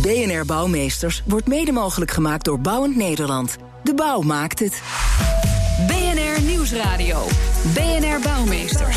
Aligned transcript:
BNR 0.00 0.44
Bouwmeesters 0.46 1.22
wordt 1.26 1.46
mede 1.46 1.72
mogelijk 1.72 2.10
gemaakt 2.10 2.44
door 2.44 2.60
Bouwend 2.60 2.96
Nederland. 2.96 3.56
De 3.82 3.94
bouw 3.94 4.20
maakt 4.20 4.58
het. 4.58 4.82
BNR 5.86 6.42
Nieuwsradio. 6.42 7.26
BNR 7.74 8.20
Bouwmeesters. 8.22 8.96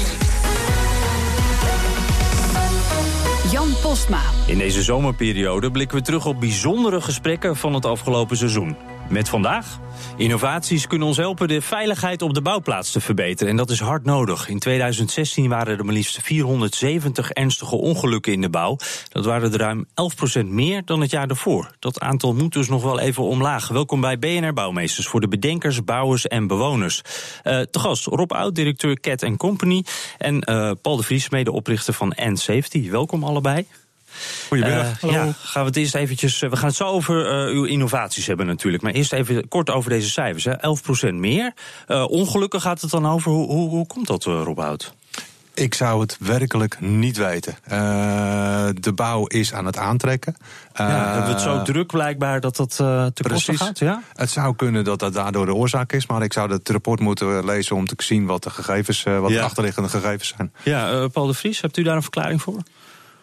Jan 3.52 3.68
Postma. 3.82 4.22
In 4.48 4.58
deze 4.58 4.84
zomerperiode 4.84 5.72
blikken 5.72 5.98
we 5.98 6.04
terug 6.04 6.26
op 6.26 6.40
bijzondere 6.40 7.02
gesprekken 7.02 7.56
van 7.56 7.74
het 7.74 7.86
afgelopen 7.86 8.38
seizoen. 8.38 8.76
Met 9.10 9.30
vandaag. 9.30 9.80
Innovaties 10.18 10.88
kunnen 10.88 11.08
ons 11.08 11.18
helpen 11.18 11.48
de 11.48 11.62
veiligheid 11.62 12.22
op 12.22 12.34
de 12.34 12.42
bouwplaats 12.42 12.92
te 12.92 13.02
verbeteren. 13.02 13.52
En 13.52 13.58
dat 13.58 13.70
is 13.70 13.80
hard 13.80 14.06
nodig. 14.06 14.50
In 14.50 14.60
2016 14.60 15.50
waren 15.50 15.78
er 15.78 15.86
maar 15.86 15.94
liefst 15.94 16.20
470 16.22 17.32
ernstige 17.32 17.76
ongelukken 17.76 18.34
in 18.34 18.42
de 18.42 18.50
bouw. 18.50 18.78
Dat 19.10 19.26
waren 19.26 19.54
er 19.54 19.60
ruim 19.60 19.86
11% 20.44 20.46
meer 20.46 20.82
dan 20.86 21.02
het 21.02 21.12
jaar 21.12 21.28
daarvoor. 21.28 21.72
Dat 21.80 22.00
aantal 22.00 22.34
moet 22.34 22.54
dus 22.54 22.70
nog 22.70 22.84
wel 22.84 23.00
even 23.00 23.24
omlaag. 23.24 23.68
Welkom 23.68 24.02
bij 24.02 24.20
BNR 24.20 24.54
Bouwmeesters 24.54 25.08
voor 25.08 25.22
de 25.22 25.28
bedenkers, 25.28 25.84
bouwers 25.84 26.28
en 26.28 26.48
bewoners. 26.48 27.02
Uh, 27.44 27.60
te 27.62 27.80
gast 27.80 28.06
Rob 28.06 28.32
Oud, 28.32 28.56
directeur 28.56 29.00
Cat 29.00 29.38
Company. 29.38 29.84
En 30.18 30.36
uh, 30.50 30.72
Paul 30.82 30.98
de 30.98 31.04
Vries, 31.04 31.30
medeoprichter 31.30 31.94
van 31.94 32.14
N-Safety. 32.16 32.90
Welkom 32.90 33.24
allebei. 33.24 33.66
Goedemiddag. 34.48 35.04
Uh, 35.04 35.12
ja, 35.12 35.34
gaan 35.42 35.62
we 35.62 35.68
het 35.68 35.78
eerst 35.78 35.96
eventjes. 35.96 36.40
We 36.40 36.56
gaan 36.56 36.68
het 36.68 36.76
zo 36.76 36.84
over 36.84 37.48
uh, 37.48 37.56
uw 37.56 37.64
innovaties 37.64 38.28
hebben 38.28 38.46
natuurlijk. 38.46 38.84
Maar 38.84 38.92
eerst 38.92 39.14
even 39.14 39.48
kort 39.48 39.70
over 39.70 39.90
deze 39.90 40.10
cijfers. 40.10 40.44
Hè. 40.44 40.54
11% 41.12 41.14
meer. 41.14 41.54
Uh, 41.88 42.06
ongelukken 42.10 42.62
gaat 42.62 42.82
het 42.82 42.92
dan 42.92 43.08
over. 43.08 43.32
Hoe, 43.32 43.48
hoe, 43.48 43.70
hoe 43.70 43.88
komt 43.88 44.08
dat, 44.08 44.24
Rob 44.24 44.60
Hout? 44.60 44.94
Ik 45.56 45.74
zou 45.74 46.02
het 46.02 46.18
werkelijk 46.20 46.80
niet 46.80 47.18
weten. 47.18 47.56
Uh, 47.72 48.68
de 48.74 48.94
bouw 48.96 49.26
is 49.26 49.54
aan 49.54 49.66
het 49.66 49.78
aantrekken. 49.78 50.36
Uh, 50.40 50.48
ja, 50.74 51.06
hebben 51.06 51.26
we 51.26 51.32
het 51.32 51.42
zo 51.42 51.62
druk 51.62 51.88
blijkbaar 51.88 52.40
dat 52.40 52.56
dat 52.56 52.78
uh, 52.82 53.06
te 53.06 53.24
kosten 53.24 53.58
gaat? 53.58 53.80
Ja? 53.80 54.02
Het 54.14 54.30
zou 54.30 54.56
kunnen 54.56 54.84
dat 54.84 55.00
dat 55.00 55.14
daardoor 55.14 55.46
de 55.46 55.54
oorzaak 55.54 55.94
is. 55.94 56.08
Maar 56.08 56.24
ik 56.24 56.34
zou 56.34 56.52
het 56.52 56.70
rapport 56.70 57.00
moeten 57.00 57.46
lezen 57.46 57.76
om 57.76 57.86
te 57.86 57.96
zien 57.98 58.26
wat 58.26 58.44
de 58.44 58.50
gegevens, 58.50 59.04
wat 59.04 59.30
ja. 59.30 59.38
de 59.38 59.42
achterliggende 59.42 59.90
gegevens 59.90 60.34
zijn. 60.38 60.54
Ja, 60.64 61.08
Paul 61.08 61.28
de 61.28 61.34
Vries, 61.34 61.62
hebt 61.62 61.78
u 61.78 61.84
daar 61.84 61.96
een 61.96 62.02
verklaring 62.02 62.42
voor? 62.42 62.60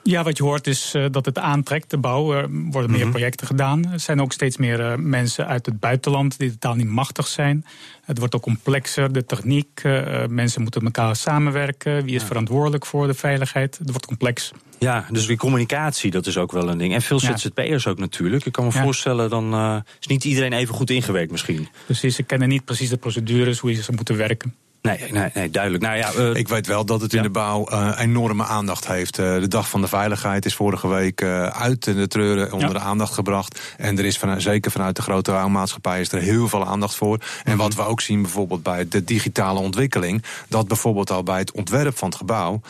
Ja, 0.05 0.23
wat 0.23 0.37
je 0.37 0.43
hoort 0.43 0.67
is 0.67 0.95
uh, 0.95 1.07
dat 1.11 1.25
het 1.25 1.39
aantrekt, 1.39 1.91
de 1.91 1.99
bouw. 1.99 2.33
Er 2.33 2.49
worden 2.51 2.73
meer 2.73 2.99
mm 2.99 3.03
-hmm. 3.03 3.11
projecten 3.11 3.47
gedaan. 3.47 3.93
Er 3.93 4.01
zijn 4.01 4.21
ook 4.21 4.33
steeds 4.33 4.57
meer 4.57 4.81
uh, 4.81 4.95
mensen 4.97 5.47
uit 5.47 5.67
het 5.67 5.81
buitenland 5.81 6.39
die 6.39 6.51
totaal 6.51 6.75
niet 6.75 6.87
machtig 6.87 7.27
zijn. 7.27 7.65
Het 8.05 8.19
wordt 8.19 8.35
ook 8.35 8.43
complexer, 8.43 9.13
de 9.13 9.27
techniek. 9.27 9.83
Uh, 9.83 10.27
mensen 10.27 10.63
moeten 10.63 10.85
met 10.85 10.97
elkaar 10.97 11.17
samenwerken. 11.17 12.05
Wie 12.05 12.15
is 12.15 12.21
ja. 12.21 12.27
verantwoordelijk 12.27 12.87
voor 12.87 13.07
de 13.07 13.15
veiligheid? 13.15 13.79
Het 13.79 13.91
wordt 13.91 14.07
complex. 14.07 14.53
Ja, 14.79 15.07
dus 15.11 15.27
die 15.27 15.37
communicatie, 15.37 16.11
dat 16.11 16.27
is 16.27 16.37
ook 16.37 16.53
wel 16.53 16.69
een 16.69 16.79
ding. 16.79 16.95
En 16.95 17.03
veel 17.03 17.21
ZZP'ers 17.21 17.87
ook 17.87 17.99
natuurlijk. 17.99 18.47
Ik 18.47 18.53
kan 18.53 18.65
me 18.67 18.73
ja. 18.75 18.83
voorstellen, 18.83 19.31
dan 19.31 19.83
is 20.01 20.07
niet 20.07 20.25
iedereen 20.25 20.53
even 20.53 20.75
goed 20.75 20.91
ingewerkt 20.91 21.31
misschien. 21.31 21.69
Precies, 21.85 22.17
ze 22.17 22.23
kennen 22.23 22.49
niet 22.49 22.65
precies 22.65 22.89
de 22.89 22.97
procedures, 22.97 23.59
hoe 23.59 23.75
ze 23.75 23.93
moeten 23.93 24.17
werken. 24.17 24.55
Nee, 24.83 25.13
nee, 25.13 25.31
nee, 25.35 25.51
duidelijk. 25.51 25.85
Nou 25.85 25.97
ja, 25.97 26.13
uh, 26.17 26.35
ik 26.35 26.49
weet 26.49 26.67
wel 26.67 26.85
dat 26.85 27.01
het 27.01 27.13
in 27.13 27.19
ja. 27.19 27.25
de 27.25 27.31
bouw 27.31 27.69
uh, 27.73 27.93
enorme 27.99 28.45
aandacht 28.45 28.87
heeft. 28.87 29.19
Uh, 29.19 29.41
de 29.41 29.49
Dag 29.49 29.69
van 29.69 29.81
de 29.81 29.89
Veiligheid 29.89 30.45
is 30.45 30.55
vorige 30.55 30.89
week 30.89 31.23
uit 31.53 31.85
de 31.85 32.09
treuren 32.09 32.53
onder 32.53 32.69
ja. 32.69 32.75
de 32.75 32.81
aandacht 32.81 33.15
gebracht. 33.15 33.61
En 33.77 33.99
er 33.99 34.05
is 34.05 34.19
van, 34.19 34.41
zeker 34.41 34.71
vanuit 34.71 34.97
de 34.97 35.03
grote 35.03 35.31
bouwmaatschappij 35.31 36.01
is 36.01 36.13
er 36.13 36.21
heel 36.21 36.49
veel 36.49 36.67
aandacht 36.67 36.95
voor. 36.95 37.15
En 37.15 37.25
mm 37.25 37.43
-hmm. 37.45 37.57
wat 37.57 37.75
we 37.75 37.83
ook 37.83 38.01
zien 38.01 38.23
bijvoorbeeld 38.23 38.63
bij 38.63 38.89
de 38.89 39.05
digitale 39.05 39.59
ontwikkeling... 39.59 40.25
dat 40.49 40.69
bijvoorbeeld 40.69 41.11
al 41.11 41.23
bij 41.23 41.39
het 41.39 41.53
ontwerp 41.53 41.99
van 41.99 42.09
het 42.09 42.17
gebouw... 42.17 42.61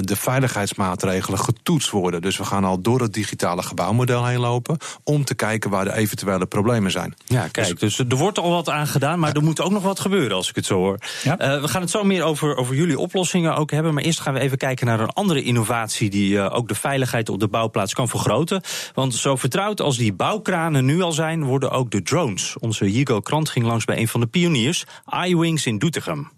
de 0.00 0.16
veiligheidsmaatregelen 0.16 1.38
getoetst 1.38 1.90
worden. 1.90 2.22
Dus 2.22 2.36
we 2.36 2.44
gaan 2.44 2.64
al 2.64 2.80
door 2.80 3.00
het 3.00 3.12
digitale 3.12 3.62
gebouwmodel 3.62 4.26
heen 4.26 4.40
lopen... 4.40 4.76
om 5.04 5.24
te 5.24 5.34
kijken 5.34 5.70
waar 5.70 5.84
de 5.84 5.94
eventuele 5.94 6.46
problemen 6.46 6.90
zijn. 6.90 7.14
Ja, 7.24 7.48
kijk, 7.48 7.80
dus, 7.80 7.96
dus 7.96 7.98
er 8.08 8.16
wordt 8.16 8.38
al 8.38 8.50
wat 8.50 8.68
aan 8.68 8.86
gedaan... 8.86 9.18
maar 9.18 9.32
er 9.32 9.42
moet 9.42 9.60
ook 9.60 9.72
nog 9.72 9.82
wat 9.82 10.00
gebeuren 10.00 10.36
als 10.36 10.48
ik 10.48 10.54
het 10.54 10.66
zo 10.66 10.74
hoor. 10.74 10.98
Ja. 11.22 11.54
Uh, 11.56 11.62
we 11.62 11.68
gaan 11.68 11.80
het 11.80 11.90
zo 11.90 12.04
meer 12.04 12.22
over, 12.22 12.56
over 12.56 12.74
jullie 12.74 12.98
oplossingen 12.98 13.56
ook 13.56 13.70
hebben. 13.70 13.94
Maar 13.94 14.02
eerst 14.02 14.20
gaan 14.20 14.34
we 14.34 14.40
even 14.40 14.58
kijken 14.58 14.86
naar 14.86 15.00
een 15.00 15.12
andere 15.12 15.42
innovatie 15.42 16.10
die 16.10 16.32
uh, 16.32 16.54
ook 16.54 16.68
de 16.68 16.74
veiligheid 16.74 17.28
op 17.28 17.40
de 17.40 17.48
bouwplaats 17.48 17.94
kan 17.94 18.08
vergroten. 18.08 18.62
Want 18.94 19.14
zo 19.14 19.36
vertrouwd 19.36 19.80
als 19.80 19.96
die 19.96 20.12
bouwkranen 20.12 20.84
nu 20.84 21.00
al 21.00 21.12
zijn, 21.12 21.44
worden 21.44 21.70
ook 21.70 21.90
de 21.90 22.02
drones. 22.02 22.56
Onze 22.58 22.84
Hugo 22.84 23.20
Krant 23.20 23.48
ging 23.48 23.66
langs 23.66 23.84
bij 23.84 23.98
een 23.98 24.08
van 24.08 24.20
de 24.20 24.26
pioniers, 24.26 24.84
iWings 25.24 25.66
in 25.66 25.78
Doetinchem. 25.78 26.30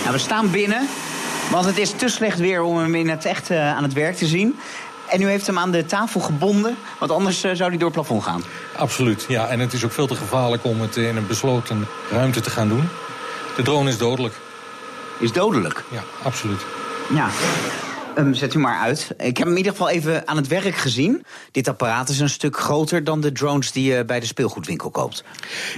Nou, 0.00 0.12
we 0.12 0.18
staan 0.18 0.50
binnen, 0.50 0.88
want 1.50 1.64
het 1.64 1.78
is 1.78 1.90
te 1.90 2.08
slecht 2.08 2.38
weer 2.38 2.62
om 2.62 2.76
hem 2.76 2.94
in 2.94 3.08
het 3.08 3.24
echt 3.24 3.50
uh, 3.50 3.76
aan 3.76 3.82
het 3.82 3.92
werk 3.92 4.16
te 4.16 4.26
zien. 4.26 4.54
En 5.10 5.20
u 5.20 5.28
heeft 5.28 5.46
hem 5.46 5.58
aan 5.58 5.70
de 5.70 5.84
tafel 5.84 6.20
gebonden, 6.20 6.76
want 6.98 7.10
anders 7.10 7.44
uh, 7.44 7.52
zou 7.54 7.68
hij 7.68 7.78
door 7.78 7.88
het 7.88 7.96
plafond 7.96 8.22
gaan. 8.22 8.42
Absoluut, 8.76 9.24
ja. 9.28 9.48
En 9.48 9.60
het 9.60 9.72
is 9.72 9.84
ook 9.84 9.92
veel 9.92 10.06
te 10.06 10.14
gevaarlijk 10.14 10.64
om 10.64 10.80
het 10.80 10.96
in 10.96 11.16
een 11.16 11.26
besloten 11.26 11.86
ruimte 12.10 12.40
te 12.40 12.50
gaan 12.50 12.68
doen. 12.68 12.88
De 13.56 13.62
drone 13.62 13.88
is 13.88 13.98
dodelijk. 13.98 14.34
Is 15.18 15.32
dodelijk? 15.32 15.84
Ja, 15.90 16.02
absoluut. 16.22 16.60
Ja. 17.14 17.28
Um, 18.18 18.34
zet 18.34 18.54
u 18.54 18.58
maar 18.58 18.78
uit. 18.78 19.10
Ik 19.18 19.36
heb 19.36 19.36
hem 19.36 19.50
in 19.50 19.56
ieder 19.56 19.72
geval 19.72 19.88
even 19.88 20.28
aan 20.28 20.36
het 20.36 20.46
werk 20.46 20.74
gezien. 20.74 21.24
Dit 21.50 21.68
apparaat 21.68 22.08
is 22.08 22.20
een 22.20 22.28
stuk 22.28 22.56
groter 22.56 23.04
dan 23.04 23.20
de 23.20 23.32
drones 23.32 23.72
die 23.72 23.92
je 23.92 24.04
bij 24.04 24.20
de 24.20 24.26
speelgoedwinkel 24.26 24.90
koopt. 24.90 25.24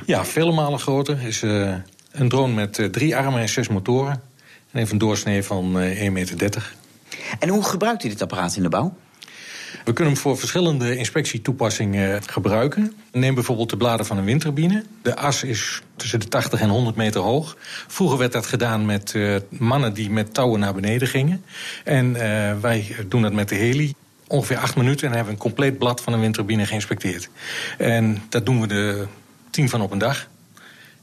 Ja, 0.06 0.24
vele 0.24 0.52
malen 0.52 0.78
groter. 0.78 1.22
is 1.22 1.42
uh, 1.42 1.74
een 2.12 2.28
drone 2.28 2.52
met 2.52 2.78
uh, 2.78 2.86
drie 2.86 3.16
armen 3.16 3.40
en 3.40 3.48
zes 3.48 3.68
motoren. 3.68 4.12
En 4.70 4.78
heeft 4.78 4.92
een 4.92 4.98
doorsnee 4.98 5.42
van 5.42 5.80
uh, 5.80 6.00
1,30 6.06 6.12
meter. 6.12 6.74
En 7.38 7.48
hoe 7.48 7.64
gebruikt 7.64 8.04
u 8.04 8.08
dit 8.08 8.22
apparaat 8.22 8.56
in 8.56 8.62
de 8.62 8.68
bouw? 8.68 8.94
We 9.84 9.92
kunnen 9.92 10.12
hem 10.12 10.22
voor 10.22 10.38
verschillende 10.38 10.96
inspectietoepassingen 10.96 12.22
gebruiken. 12.22 12.92
Neem 13.12 13.34
bijvoorbeeld 13.34 13.70
de 13.70 13.76
bladen 13.76 14.06
van 14.06 14.18
een 14.18 14.24
windturbine. 14.24 14.84
De 15.02 15.16
as 15.16 15.42
is 15.42 15.82
tussen 15.96 16.20
de 16.20 16.28
80 16.28 16.60
en 16.60 16.68
100 16.68 16.96
meter 16.96 17.20
hoog. 17.20 17.56
Vroeger 17.86 18.18
werd 18.18 18.32
dat 18.32 18.46
gedaan 18.46 18.86
met 18.86 19.12
uh, 19.14 19.36
mannen 19.48 19.94
die 19.94 20.10
met 20.10 20.34
touwen 20.34 20.60
naar 20.60 20.74
beneden 20.74 21.08
gingen. 21.08 21.44
En 21.84 22.06
uh, 22.06 22.20
wij 22.60 22.96
doen 23.08 23.22
dat 23.22 23.32
met 23.32 23.48
de 23.48 23.54
heli. 23.54 23.94
Ongeveer 24.26 24.56
acht 24.56 24.76
minuten 24.76 25.08
en 25.08 25.14
hebben 25.14 25.32
een 25.32 25.38
compleet 25.38 25.78
blad 25.78 26.00
van 26.00 26.12
een 26.12 26.20
windturbine 26.20 26.66
geïnspecteerd. 26.66 27.28
En 27.78 28.22
dat 28.28 28.46
doen 28.46 28.60
we 28.60 28.66
de 28.66 29.06
tien 29.50 29.68
van 29.68 29.80
op 29.80 29.90
een 29.90 29.98
dag. 29.98 30.28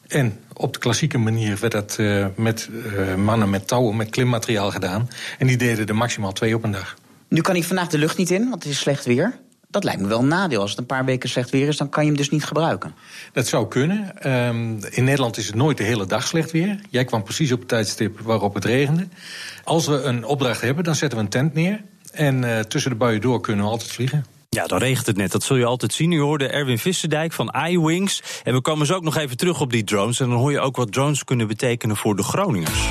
En 0.07 0.39
op 0.53 0.73
de 0.73 0.79
klassieke 0.79 1.17
manier 1.17 1.57
werd 1.59 1.71
dat 1.71 1.97
met 2.35 2.69
mannen 3.17 3.49
met 3.49 3.67
touwen, 3.67 3.95
met 3.95 4.09
klimmateriaal 4.09 4.71
gedaan. 4.71 5.09
En 5.37 5.47
die 5.47 5.57
deden 5.57 5.87
er 5.87 5.95
maximaal 5.95 6.31
twee 6.31 6.55
op 6.55 6.63
een 6.63 6.71
dag. 6.71 6.95
Nu 7.29 7.41
kan 7.41 7.55
hij 7.55 7.63
vandaag 7.63 7.87
de 7.87 7.97
lucht 7.97 8.17
niet 8.17 8.31
in, 8.31 8.49
want 8.49 8.63
het 8.63 8.71
is 8.71 8.79
slecht 8.79 9.05
weer. 9.05 9.39
Dat 9.71 9.83
lijkt 9.83 10.01
me 10.01 10.07
wel 10.07 10.19
een 10.19 10.27
nadeel. 10.27 10.61
Als 10.61 10.69
het 10.69 10.79
een 10.79 10.85
paar 10.85 11.05
weken 11.05 11.29
slecht 11.29 11.49
weer 11.49 11.67
is, 11.67 11.77
dan 11.77 11.89
kan 11.89 12.03
je 12.03 12.09
hem 12.09 12.17
dus 12.17 12.29
niet 12.29 12.45
gebruiken. 12.45 12.95
Dat 13.33 13.47
zou 13.47 13.67
kunnen. 13.67 14.29
Um, 14.47 14.77
in 14.89 15.03
Nederland 15.03 15.37
is 15.37 15.47
het 15.47 15.55
nooit 15.55 15.77
de 15.77 15.83
hele 15.83 16.05
dag 16.05 16.27
slecht 16.27 16.51
weer. 16.51 16.79
Jij 16.89 17.05
kwam 17.05 17.23
precies 17.23 17.51
op 17.51 17.59
het 17.59 17.67
tijdstip 17.67 18.19
waarop 18.19 18.53
het 18.53 18.65
regende. 18.65 19.07
Als 19.63 19.87
we 19.87 20.01
een 20.01 20.25
opdracht 20.25 20.61
hebben, 20.61 20.83
dan 20.83 20.95
zetten 20.95 21.17
we 21.17 21.23
een 21.23 21.29
tent 21.29 21.53
neer. 21.53 21.81
En 22.11 22.43
uh, 22.43 22.59
tussen 22.59 22.91
de 22.91 22.97
buien 22.97 23.21
door 23.21 23.41
kunnen 23.41 23.65
we 23.65 23.71
altijd 23.71 23.91
vliegen. 23.91 24.25
Ja, 24.49 24.67
dan 24.67 24.79
regent 24.79 25.05
het 25.05 25.17
net. 25.17 25.31
Dat 25.31 25.43
zul 25.43 25.55
je 25.55 25.65
altijd 25.65 25.93
zien. 25.93 26.11
U 26.11 26.19
hoorde 26.19 26.47
Erwin 26.47 26.79
Visserdijk 26.79 27.33
van 27.33 27.55
iWings. 27.67 28.21
En 28.43 28.53
we 28.53 28.61
komen 28.61 28.85
zo 28.85 28.93
ook 28.93 29.03
nog 29.03 29.17
even 29.17 29.37
terug 29.37 29.61
op 29.61 29.71
die 29.71 29.83
drones. 29.83 30.19
En 30.19 30.29
dan 30.29 30.37
hoor 30.37 30.51
je 30.51 30.59
ook 30.59 30.75
wat 30.75 30.91
drones 30.91 31.23
kunnen 31.23 31.47
betekenen 31.47 31.97
voor 31.97 32.15
de 32.15 32.23
Groningers. 32.23 32.89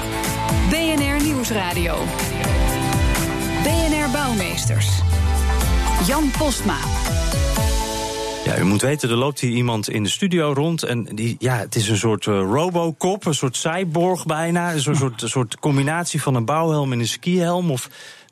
BNR 0.70 1.22
Nieuwsradio. 1.24 1.96
Jan 6.06 6.30
Postma. 6.38 6.76
Ja, 8.44 8.58
u 8.58 8.64
moet 8.64 8.82
weten, 8.82 9.10
er 9.10 9.16
loopt 9.16 9.40
hier 9.40 9.50
iemand 9.50 9.90
in 9.90 10.02
de 10.02 10.08
studio 10.08 10.52
rond. 10.52 10.82
En 10.82 11.04
die, 11.04 11.36
ja, 11.38 11.56
het 11.56 11.74
is 11.74 11.88
een 11.88 11.96
soort 11.96 12.26
uh, 12.26 12.34
robocop, 12.34 13.26
een 13.26 13.34
soort 13.34 13.56
cyborg 13.56 14.26
bijna. 14.26 14.72
Een 14.72 14.80
soort, 14.80 14.96
soort, 14.96 15.22
soort 15.24 15.58
combinatie 15.58 16.22
van 16.22 16.34
een 16.34 16.44
bouwhelm 16.44 16.92
en 16.92 17.00
een 17.00 17.08
skihelm. 17.08 17.70
Of 17.70 17.88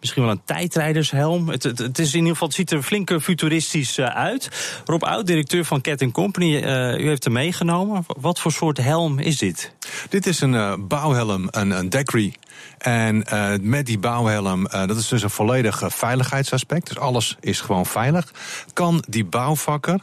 Misschien 0.06 0.24
wel 0.24 0.32
een 0.32 0.44
tijdrijdershelm. 0.44 1.48
Het, 1.48 1.62
het, 1.62 1.98
is 1.98 2.12
in 2.12 2.18
ieder 2.18 2.32
geval, 2.32 2.52
ziet 2.52 2.70
er 2.70 2.82
flink 2.82 3.20
futuristisch 3.20 3.98
uh, 3.98 4.06
uit. 4.06 4.48
Rob 4.84 5.02
Oud, 5.02 5.26
directeur 5.26 5.64
van 5.64 5.80
Cat 5.80 6.10
Company, 6.12 6.56
uh, 6.56 6.98
u 6.98 7.08
heeft 7.08 7.24
hem 7.24 7.32
meegenomen. 7.32 8.04
Wat 8.06 8.40
voor 8.40 8.52
soort 8.52 8.78
helm 8.78 9.18
is 9.18 9.38
dit? 9.38 9.72
Dit 10.08 10.26
is 10.26 10.40
een 10.40 10.52
uh, 10.52 10.74
bouwhelm, 10.78 11.48
een, 11.50 11.70
een. 11.70 12.34
En 12.78 13.24
met 13.62 13.86
die 13.86 13.98
bouwhelm, 13.98 14.68
dat 14.70 14.96
is 14.96 15.08
dus 15.08 15.22
een 15.22 15.30
volledig 15.30 15.82
veiligheidsaspect. 15.86 16.86
Dus 16.88 16.98
alles 16.98 17.36
is 17.40 17.60
gewoon 17.60 17.86
veilig. 17.86 18.32
Kan 18.72 19.04
die 19.08 19.24
bouwvakker 19.24 20.00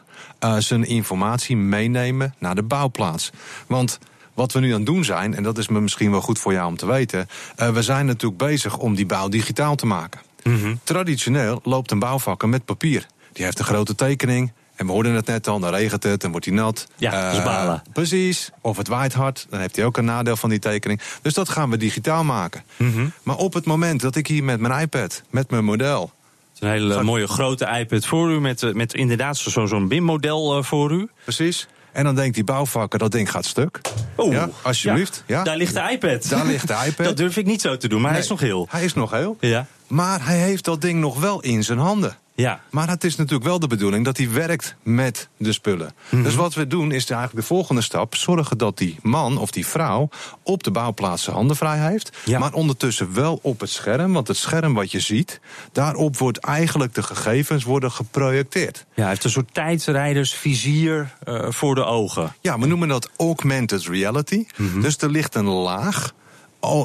zijn 0.57 0.83
informatie 0.83 1.57
meenemen 1.57 2.35
naar 2.39 2.55
de 2.55 2.63
bouwplaats. 2.63 3.31
Want 3.67 3.99
wat 4.33 4.51
we 4.51 4.59
nu 4.59 4.71
aan 4.71 4.77
het 4.77 4.85
doen 4.85 5.03
zijn, 5.03 5.35
en 5.35 5.43
dat 5.43 5.57
is 5.57 5.67
misschien 5.67 6.11
wel 6.11 6.21
goed 6.21 6.39
voor 6.39 6.53
jou 6.53 6.67
om 6.67 6.77
te 6.77 6.85
weten. 6.85 7.27
we 7.55 7.81
zijn 7.81 8.05
natuurlijk 8.05 8.37
bezig 8.37 8.77
om 8.77 8.95
die 8.95 9.05
bouw 9.05 9.29
digitaal 9.29 9.75
te 9.75 9.85
maken. 9.85 10.21
Mm 10.43 10.61
-hmm. 10.61 10.79
Traditioneel 10.83 11.59
loopt 11.63 11.91
een 11.91 11.99
bouwvakker 11.99 12.49
met 12.49 12.65
papier. 12.65 13.05
Die 13.33 13.45
heeft 13.45 13.59
een 13.59 13.65
grote 13.65 13.95
tekening, 13.95 14.51
en 14.75 14.85
we 14.85 14.91
hoorden 14.91 15.13
het 15.13 15.25
net 15.25 15.47
al, 15.47 15.59
dan 15.59 15.73
regent 15.73 16.03
het, 16.03 16.21
dan 16.21 16.31
wordt 16.31 16.45
hij 16.45 16.55
nat. 16.55 16.87
Ja, 16.97 17.31
is 17.31 17.43
balen. 17.43 17.81
Uh, 17.87 17.93
precies. 17.93 18.49
Of 18.61 18.77
het 18.77 18.87
waait 18.87 19.13
hard, 19.13 19.45
dan 19.49 19.59
heeft 19.59 19.75
hij 19.75 19.85
ook 19.85 19.97
een 19.97 20.05
nadeel 20.05 20.35
van 20.35 20.49
die 20.49 20.59
tekening. 20.59 21.01
Dus 21.21 21.33
dat 21.33 21.49
gaan 21.49 21.69
we 21.69 21.77
digitaal 21.77 22.23
maken. 22.23 22.63
Mm 22.77 22.93
-hmm. 22.93 23.11
Maar 23.23 23.35
op 23.35 23.53
het 23.53 23.65
moment 23.65 24.01
dat 24.01 24.15
ik 24.15 24.27
hier 24.27 24.43
met 24.43 24.59
mijn 24.59 24.81
iPad, 24.81 25.23
met 25.29 25.49
mijn 25.49 25.65
model... 25.65 26.11
Het 26.53 26.61
is 26.61 26.67
een 26.67 26.73
hele 26.73 27.03
mooie 27.03 27.27
grote 27.27 27.65
iPad 27.65 28.05
voor 28.05 28.31
u, 28.31 28.39
met, 28.39 28.73
met 28.73 28.93
inderdaad 28.93 29.37
zo'n 29.37 29.67
zo 29.67 29.87
BIM-model 29.87 30.57
uh, 30.57 30.63
voor 30.63 30.91
u. 30.91 31.09
Precies. 31.23 31.67
En 31.93 32.03
dan 32.03 32.15
denkt 32.15 32.35
die 32.35 32.43
bouwvakker, 32.43 32.99
dat 32.99 33.11
ding 33.11 33.31
gaat 33.31 33.45
stuk. 33.45 33.81
Oeh, 34.17 34.33
ja, 34.33 34.49
alsjeblieft. 34.61 35.23
Ja. 35.25 35.43
Daar 35.43 35.57
ligt 35.57 35.73
de 35.73 35.89
iPad. 35.91 36.29
Daar 36.29 36.45
ligt 36.45 36.67
de 36.67 36.83
iPad. 36.85 37.05
dat 37.09 37.17
durf 37.17 37.37
ik 37.37 37.45
niet 37.45 37.61
zo 37.61 37.77
te 37.77 37.87
doen, 37.87 38.01
maar 38.01 38.11
nee, 38.11 38.19
hij 38.19 38.23
is 38.23 38.29
nog 38.29 38.39
heel. 38.39 38.67
Hij 38.69 38.83
is 38.83 38.93
nog 38.93 39.11
heel. 39.11 39.37
Ja. 39.39 39.65
Maar 39.87 40.25
hij 40.25 40.37
heeft 40.37 40.65
dat 40.65 40.81
ding 40.81 40.99
nog 40.99 41.19
wel 41.19 41.41
in 41.41 41.63
zijn 41.63 41.79
handen. 41.79 42.17
Ja. 42.35 42.61
Maar 42.69 42.89
het 42.89 43.03
is 43.03 43.15
natuurlijk 43.15 43.43
wel 43.43 43.59
de 43.59 43.67
bedoeling 43.67 44.05
dat 44.05 44.17
hij 44.17 44.31
werkt 44.31 44.75
met 44.83 45.27
de 45.37 45.53
spullen. 45.53 45.93
-hmm. 46.09 46.23
Dus 46.23 46.35
wat 46.35 46.53
we 46.53 46.67
doen 46.67 46.91
is 46.91 47.09
eigenlijk 47.09 47.41
de 47.41 47.53
volgende 47.53 47.81
stap: 47.81 48.15
zorgen 48.15 48.57
dat 48.57 48.77
die 48.77 48.97
man 49.01 49.37
of 49.37 49.51
die 49.51 49.65
vrouw 49.65 50.09
op 50.43 50.63
de 50.63 50.71
bouwplaats 50.71 51.23
zijn 51.23 51.35
handen 51.35 51.55
vrij 51.55 51.77
heeft. 51.77 52.17
Ja. 52.25 52.39
Maar 52.39 52.53
ondertussen 52.53 53.13
wel 53.13 53.39
op 53.41 53.59
het 53.59 53.69
scherm. 53.69 54.13
Want 54.13 54.27
het 54.27 54.37
scherm 54.37 54.73
wat 54.73 54.91
je 54.91 54.99
ziet, 54.99 55.39
daarop 55.71 56.17
wordt 56.17 56.37
eigenlijk 56.37 56.93
de 56.93 57.03
gegevens 57.03 57.63
worden 57.63 57.91
geprojecteerd. 57.91 58.85
Ja, 58.93 59.01
hij 59.01 59.09
heeft 59.09 59.23
een 59.23 59.29
soort 59.29 59.53
tijdrijdersvizier 59.53 61.13
uh, 61.27 61.45
voor 61.49 61.75
de 61.75 61.83
ogen. 61.83 62.35
Ja, 62.41 62.59
we 62.59 62.65
noemen 62.65 62.87
dat 62.87 63.09
augmented 63.17 63.85
reality. 63.85 64.45
-hmm. 64.55 64.81
Dus 64.81 64.97
er 64.97 65.09
ligt 65.09 65.35
een 65.35 65.45
laag 65.45 66.13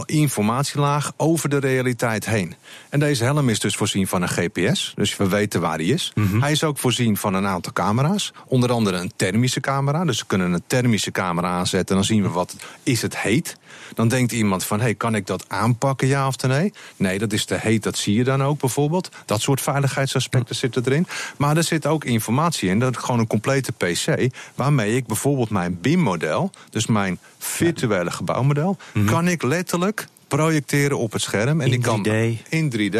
informatielaag 0.06 1.12
over 1.16 1.48
de 1.48 1.58
realiteit 1.58 2.26
heen. 2.26 2.54
En 2.88 3.00
deze 3.00 3.24
helm 3.24 3.48
is 3.48 3.60
dus 3.60 3.76
voorzien 3.76 4.06
van 4.06 4.22
een 4.22 4.28
GPS, 4.28 4.92
dus 4.96 5.16
we 5.16 5.28
weten 5.28 5.60
waar 5.60 5.76
hij 5.76 5.84
is. 5.84 6.12
Mm 6.14 6.26
-hmm. 6.26 6.42
Hij 6.42 6.50
is 6.50 6.64
ook 6.64 6.78
voorzien 6.78 7.16
van 7.16 7.34
een 7.34 7.46
aantal 7.46 7.72
camera's, 7.72 8.32
onder 8.46 8.72
andere 8.72 8.96
een 8.96 9.12
thermische 9.16 9.60
camera. 9.60 10.04
Dus 10.04 10.18
we 10.18 10.26
kunnen 10.26 10.52
een 10.52 10.62
thermische 10.66 11.10
camera 11.10 11.48
aanzetten 11.48 11.88
en 11.88 11.94
dan 11.94 12.04
zien 12.04 12.22
we 12.22 12.28
wat 12.28 12.56
is 12.82 13.02
het 13.02 13.18
heet. 13.18 13.56
Dan 13.94 14.08
denkt 14.08 14.32
iemand 14.32 14.64
van, 14.64 14.80
hey, 14.80 14.94
kan 14.94 15.14
ik 15.14 15.26
dat 15.26 15.44
aanpakken, 15.48 16.08
ja 16.08 16.26
of 16.26 16.42
nee? 16.42 16.72
Nee, 16.96 17.18
dat 17.18 17.32
is 17.32 17.44
te 17.44 17.54
heet, 17.54 17.82
dat 17.82 17.96
zie 17.96 18.14
je 18.14 18.24
dan 18.24 18.42
ook 18.42 18.60
bijvoorbeeld. 18.60 19.08
Dat 19.24 19.40
soort 19.40 19.60
veiligheidsaspecten 19.60 20.56
zitten 20.56 20.82
erin. 20.86 21.06
Maar 21.36 21.56
er 21.56 21.64
zit 21.64 21.86
ook 21.86 22.04
informatie 22.04 22.68
in, 22.68 22.78
dat 22.78 22.96
is 22.96 23.02
gewoon 23.02 23.20
een 23.20 23.26
complete 23.26 23.72
PC... 23.72 24.32
waarmee 24.54 24.96
ik 24.96 25.06
bijvoorbeeld 25.06 25.50
mijn 25.50 25.80
BIM-model, 25.80 26.50
dus 26.70 26.86
mijn 26.86 27.18
virtuele 27.38 28.10
gebouwmodel... 28.10 28.76
Mm 28.92 29.02
-hmm. 29.02 29.10
kan 29.10 29.28
ik 29.28 29.42
letterlijk 29.42 30.06
projecteren 30.28 30.98
op 30.98 31.12
het 31.12 31.22
scherm. 31.22 31.60
En 31.60 31.66
in 31.66 31.72
ik 31.72 31.82
kan 31.82 32.06
3D. 32.08 32.48
In 32.48 32.72
3D. 32.76 32.98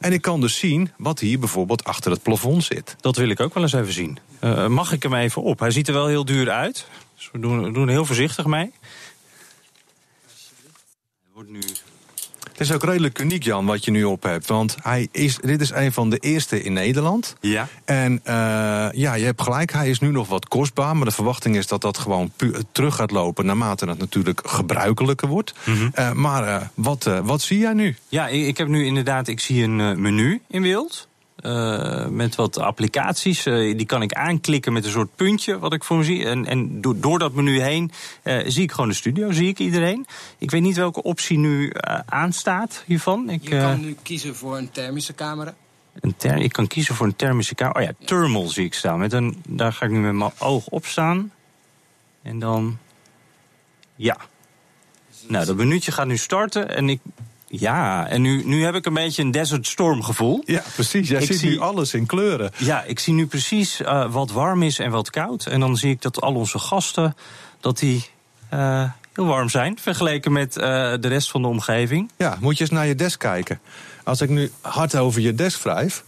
En 0.00 0.12
ik 0.12 0.22
kan 0.22 0.40
dus 0.40 0.58
zien 0.58 0.90
wat 0.96 1.18
hier 1.18 1.38
bijvoorbeeld 1.38 1.84
achter 1.84 2.10
het 2.10 2.22
plafond 2.22 2.64
zit. 2.64 2.96
Dat 3.00 3.16
wil 3.16 3.28
ik 3.28 3.40
ook 3.40 3.54
wel 3.54 3.62
eens 3.62 3.72
even 3.72 3.92
zien. 3.92 4.18
Uh, 4.40 4.66
mag 4.66 4.92
ik 4.92 5.02
hem 5.02 5.14
even 5.14 5.42
op? 5.42 5.58
Hij 5.58 5.70
ziet 5.70 5.88
er 5.88 5.94
wel 5.94 6.06
heel 6.06 6.24
duur 6.24 6.50
uit. 6.50 6.86
Dus 7.16 7.28
we 7.32 7.38
doen, 7.38 7.62
we 7.62 7.72
doen 7.72 7.86
er 7.86 7.92
heel 7.92 8.04
voorzichtig 8.04 8.46
mee. 8.46 8.72
Wordt 11.34 11.50
nu 11.50 11.60
het 12.50 12.60
is 12.60 12.72
ook 12.72 12.84
redelijk 12.84 13.18
uniek, 13.18 13.42
Jan, 13.42 13.66
wat 13.66 13.84
je 13.84 13.90
nu 13.90 14.04
op 14.04 14.22
hebt. 14.22 14.46
Want 14.46 14.76
hij 14.82 15.08
is, 15.10 15.36
dit 15.36 15.60
is 15.60 15.70
een 15.70 15.92
van 15.92 16.10
de 16.10 16.18
eerste 16.18 16.62
in 16.62 16.72
Nederland. 16.72 17.36
Ja. 17.40 17.68
En 17.84 18.12
uh, 18.12 18.24
ja, 18.92 19.14
je 19.14 19.24
hebt 19.24 19.42
gelijk, 19.42 19.72
hij 19.72 19.88
is 19.88 20.00
nu 20.00 20.10
nog 20.10 20.28
wat 20.28 20.48
kostbaar. 20.48 20.96
Maar 20.96 21.04
de 21.04 21.10
verwachting 21.10 21.56
is 21.56 21.66
dat 21.66 21.80
dat 21.80 21.98
gewoon 21.98 22.32
terug 22.72 22.94
gaat 22.94 23.10
lopen... 23.10 23.46
naarmate 23.46 23.86
het 23.86 23.98
natuurlijk 23.98 24.40
gebruikelijker 24.44 25.28
wordt. 25.28 25.54
Mm 25.64 25.74
-hmm. 25.74 25.92
uh, 25.98 26.12
maar 26.12 26.46
uh, 26.46 26.66
wat, 26.74 27.10
wat 27.22 27.42
zie 27.42 27.58
jij 27.58 27.72
nu? 27.72 27.96
Ja, 28.08 28.28
ik, 28.28 28.46
ik 28.46 28.56
heb 28.56 28.68
nu 28.68 28.84
inderdaad 28.84 29.28
ik 29.28 29.40
zie 29.40 29.62
een 29.62 30.00
menu 30.00 30.40
in 30.48 30.62
beeld. 30.62 31.08
Uh, 31.46 32.06
met 32.06 32.34
wat 32.34 32.58
applicaties. 32.58 33.46
Uh, 33.46 33.76
die 33.76 33.86
kan 33.86 34.02
ik 34.02 34.12
aanklikken 34.12 34.72
met 34.72 34.84
een 34.84 34.90
soort 34.90 35.16
puntje 35.16 35.58
wat 35.58 35.72
ik 35.72 35.84
voor 35.84 35.96
me 35.96 36.04
zie. 36.04 36.24
En, 36.24 36.46
en 36.46 36.80
door, 36.80 37.00
door 37.00 37.18
dat 37.18 37.32
menu 37.32 37.60
heen 37.60 37.90
uh, 38.24 38.42
zie 38.46 38.62
ik 38.62 38.72
gewoon 38.72 38.88
de 38.88 38.94
studio, 38.94 39.32
zie 39.32 39.48
ik 39.48 39.58
iedereen. 39.58 40.06
Ik 40.38 40.50
weet 40.50 40.62
niet 40.62 40.76
welke 40.76 41.02
optie 41.02 41.38
nu 41.38 41.72
aanstaat 42.06 42.82
hiervan. 42.86 43.30
Ik, 43.30 43.42
Je 43.42 43.48
kan 43.48 43.80
nu 43.80 43.96
kiezen 44.02 44.36
voor 44.36 44.56
een 44.56 44.70
thermische 44.70 45.14
camera. 45.14 45.54
Een 46.00 46.16
ther 46.16 46.36
ik 46.36 46.52
kan 46.52 46.66
kiezen 46.66 46.94
voor 46.94 47.06
een 47.06 47.16
thermische 47.16 47.54
camera. 47.54 47.80
Oh 47.80 47.86
ja, 47.86 48.06
thermal 48.06 48.48
zie 48.48 48.64
ik 48.64 48.74
staan. 48.74 48.98
Met 48.98 49.12
een, 49.12 49.42
daar 49.48 49.72
ga 49.72 49.84
ik 49.84 49.92
nu 49.92 49.98
met 49.98 50.14
mijn 50.14 50.32
oog 50.38 50.66
op 50.66 50.86
staan. 50.86 51.32
En 52.22 52.38
dan... 52.38 52.78
Ja. 53.96 54.16
Nou, 55.28 55.46
dat 55.46 55.56
menuutje 55.56 55.92
gaat 55.92 56.06
nu 56.06 56.16
starten 56.16 56.76
en 56.76 56.88
ik 56.88 57.00
ja, 57.60 58.06
en 58.08 58.22
nu, 58.22 58.42
nu 58.44 58.64
heb 58.64 58.74
ik 58.74 58.86
een 58.86 58.94
beetje 58.94 59.22
een 59.22 59.30
Desert 59.30 59.66
Storm 59.66 60.02
gevoel. 60.02 60.42
Ja, 60.46 60.62
precies. 60.74 61.08
Jij 61.08 61.20
ik 61.20 61.26
ziet 61.26 61.38
zie, 61.38 61.50
nu 61.50 61.58
alles 61.58 61.94
in 61.94 62.06
kleuren. 62.06 62.50
Ja, 62.56 62.82
ik 62.82 62.98
zie 62.98 63.14
nu 63.14 63.26
precies 63.26 63.80
uh, 63.80 64.12
wat 64.12 64.30
warm 64.30 64.62
is 64.62 64.78
en 64.78 64.90
wat 64.90 65.10
koud. 65.10 65.46
En 65.46 65.60
dan 65.60 65.76
zie 65.76 65.90
ik 65.90 66.02
dat 66.02 66.20
al 66.20 66.34
onze 66.34 66.58
gasten 66.58 67.16
dat 67.60 67.78
die 67.78 68.04
uh, 68.54 68.90
heel 69.12 69.26
warm 69.26 69.48
zijn 69.48 69.78
vergeleken 69.78 70.32
met 70.32 70.56
uh, 70.56 70.62
de 71.00 71.08
rest 71.08 71.30
van 71.30 71.42
de 71.42 71.48
omgeving. 71.48 72.10
Ja, 72.16 72.36
moet 72.40 72.56
je 72.56 72.60
eens 72.60 72.72
naar 72.72 72.86
je 72.86 72.94
desk 72.94 73.18
kijken. 73.18 73.60
Als 74.04 74.20
ik 74.20 74.28
nu 74.28 74.50
hard 74.60 74.96
over 74.96 75.20
je 75.20 75.34
desk 75.34 75.62
wrijf, 75.62 76.04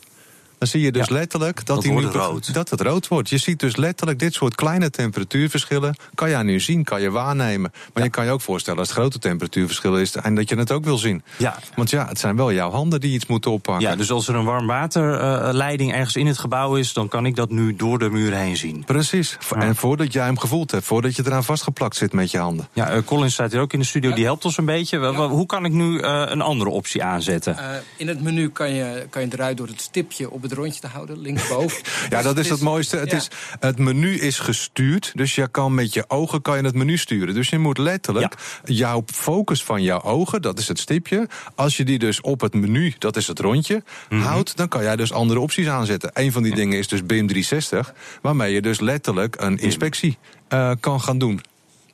dan 0.59 0.69
zie 0.69 0.81
je 0.81 0.93
dus 0.93 1.07
ja, 1.07 1.15
letterlijk 1.15 1.57
dat, 1.57 1.67
dat, 1.67 1.83
die 1.83 1.93
nu 1.93 2.05
rood. 2.05 2.55
dat 2.55 2.71
het 2.71 2.81
rood 2.81 3.09
wordt. 3.09 3.29
Je 3.29 3.39
ziet 3.39 3.61
dus 3.61 3.77
letterlijk 3.77 4.19
dit 4.19 4.35
soort 4.35 4.55
kleine 4.55 4.91
temperatuurverschillen. 4.91 5.97
Kan 6.15 6.31
je 6.31 6.37
nu 6.37 6.61
zien, 6.61 6.85
kan 6.85 7.01
je 7.01 7.11
waarnemen. 7.11 7.71
Maar 7.73 7.91
ja. 7.95 8.05
je 8.05 8.11
kan 8.11 8.25
je 8.25 8.31
ook 8.31 8.41
voorstellen 8.41 8.79
als 8.79 8.89
het 8.89 8.99
grote 8.99 9.19
temperatuurverschillen 9.19 10.01
is 10.01 10.17
en 10.17 10.35
dat 10.35 10.49
je 10.49 10.57
het 10.57 10.73
ook 10.73 10.85
wil 10.85 10.99
zien. 10.99 11.23
Ja. 11.37 11.59
Want 11.75 11.91
ja, 11.91 12.09
het 12.09 12.19
zijn 12.19 12.37
wel 12.37 12.53
jouw 12.53 12.71
handen 12.71 13.01
die 13.01 13.13
iets 13.13 13.27
moeten 13.27 13.51
oppakken. 13.51 13.89
Ja, 13.89 13.97
dus 13.97 14.11
als 14.11 14.29
er 14.29 14.35
een 14.35 14.45
warmwaterleiding 14.45 15.91
uh, 15.91 15.97
ergens 15.97 16.17
in 16.17 16.27
het 16.27 16.39
gebouw 16.39 16.77
is, 16.77 16.93
dan 16.93 17.09
kan 17.09 17.27
ik 17.27 17.37
dat 17.37 17.51
nu 17.51 17.77
door 17.77 17.99
de 17.99 18.11
muur 18.11 18.35
heen 18.35 18.57
zien. 18.57 18.85
Precies. 18.85 19.39
Ja. 19.51 19.57
En 19.57 19.77
voordat 19.77 20.13
jij 20.13 20.25
hem 20.25 20.39
gevoeld 20.39 20.71
hebt, 20.71 20.85
voordat 20.85 21.17
je 21.17 21.23
eraan 21.27 21.45
vastgeplakt 21.45 21.97
zit 21.97 22.13
met 22.13 22.31
je 22.31 22.39
handen. 22.39 22.69
Ja, 22.73 22.95
uh, 22.95 23.03
Colin 23.05 23.31
staat 23.31 23.53
hier 23.53 23.61
ook 23.61 23.73
in 23.73 23.79
de 23.79 23.85
studio, 23.85 24.13
die 24.13 24.25
helpt 24.25 24.45
ons 24.45 24.57
een 24.57 24.65
beetje. 24.65 25.07
Hoe 25.15 25.47
kan 25.47 25.65
ik 25.65 25.73
nu 25.73 26.01
uh, 26.01 26.23
een 26.27 26.41
andere 26.41 26.71
optie 26.71 27.03
aanzetten? 27.03 27.57
in 27.97 28.09
het 28.09 28.23
menu 28.23 28.49
kan 28.49 28.71
je, 28.71 29.07
kan 29.11 29.23
je 29.23 29.29
eruit 29.33 29.57
door 29.57 29.67
het 29.67 29.81
stipje 29.81 30.31
op 30.31 30.43
het 30.49 30.59
rondje 30.59 30.81
te 30.81 30.87
houden 30.87 31.19
linksboven. 31.19 31.83
ja, 32.09 32.23
dat 32.23 32.39
is 32.39 32.49
het 32.49 32.61
mooiste. 32.61 32.97
Het, 32.97 33.11
ja. 33.11 33.17
is, 33.17 33.29
het 33.61 33.79
menu 33.79 34.19
is 34.19 34.39
gestuurd, 34.39 35.13
dus 35.15 35.35
je 35.35 35.49
kan 35.49 35.75
met 35.75 35.95
je 35.95 36.05
ogen 36.09 36.43
kan 36.43 36.57
je 36.57 36.65
het 36.65 36.75
menu 36.75 36.97
sturen. 36.97 37.35
Dus 37.35 37.49
je 37.49 37.59
moet 37.59 37.79
letterlijk 37.79 38.35
ja. 38.65 38.75
jouw 38.75 39.03
focus 39.07 39.65
van 39.65 39.83
jouw 39.83 40.03
ogen, 40.03 40.43
dat 40.43 40.59
is 40.59 40.69
het 40.69 40.79
stipje. 40.79 41.29
Als 41.55 41.77
je 41.77 41.85
die 41.85 41.99
dus 41.99 42.21
op 42.21 42.41
het 42.41 42.55
menu, 42.55 42.95
dat 42.99 43.17
is 43.17 43.27
het 43.27 43.39
rondje, 43.39 43.75
mm 43.75 43.83
-hmm. 44.09 44.27
houdt, 44.27 44.57
dan 44.57 44.69
kan 44.69 44.83
jij 44.83 44.97
dus 44.97 45.13
andere 45.13 45.41
opties 45.41 45.69
aanzetten. 45.69 46.11
Een 46.15 46.33
van 46.33 46.43
die 46.43 46.51
ja. 46.51 46.57
dingen 46.57 46.79
is 46.79 46.89
dus 46.89 47.01
BIM 47.01 47.27
360, 47.27 47.95
waarmee 48.23 48.53
je 48.53 48.63
dus 48.63 48.81
letterlijk 48.81 49.37
een 49.41 49.59
inspectie 49.59 50.19
uh, 50.49 50.73
kan 50.81 51.01
gaan 51.01 51.19
doen. 51.19 51.41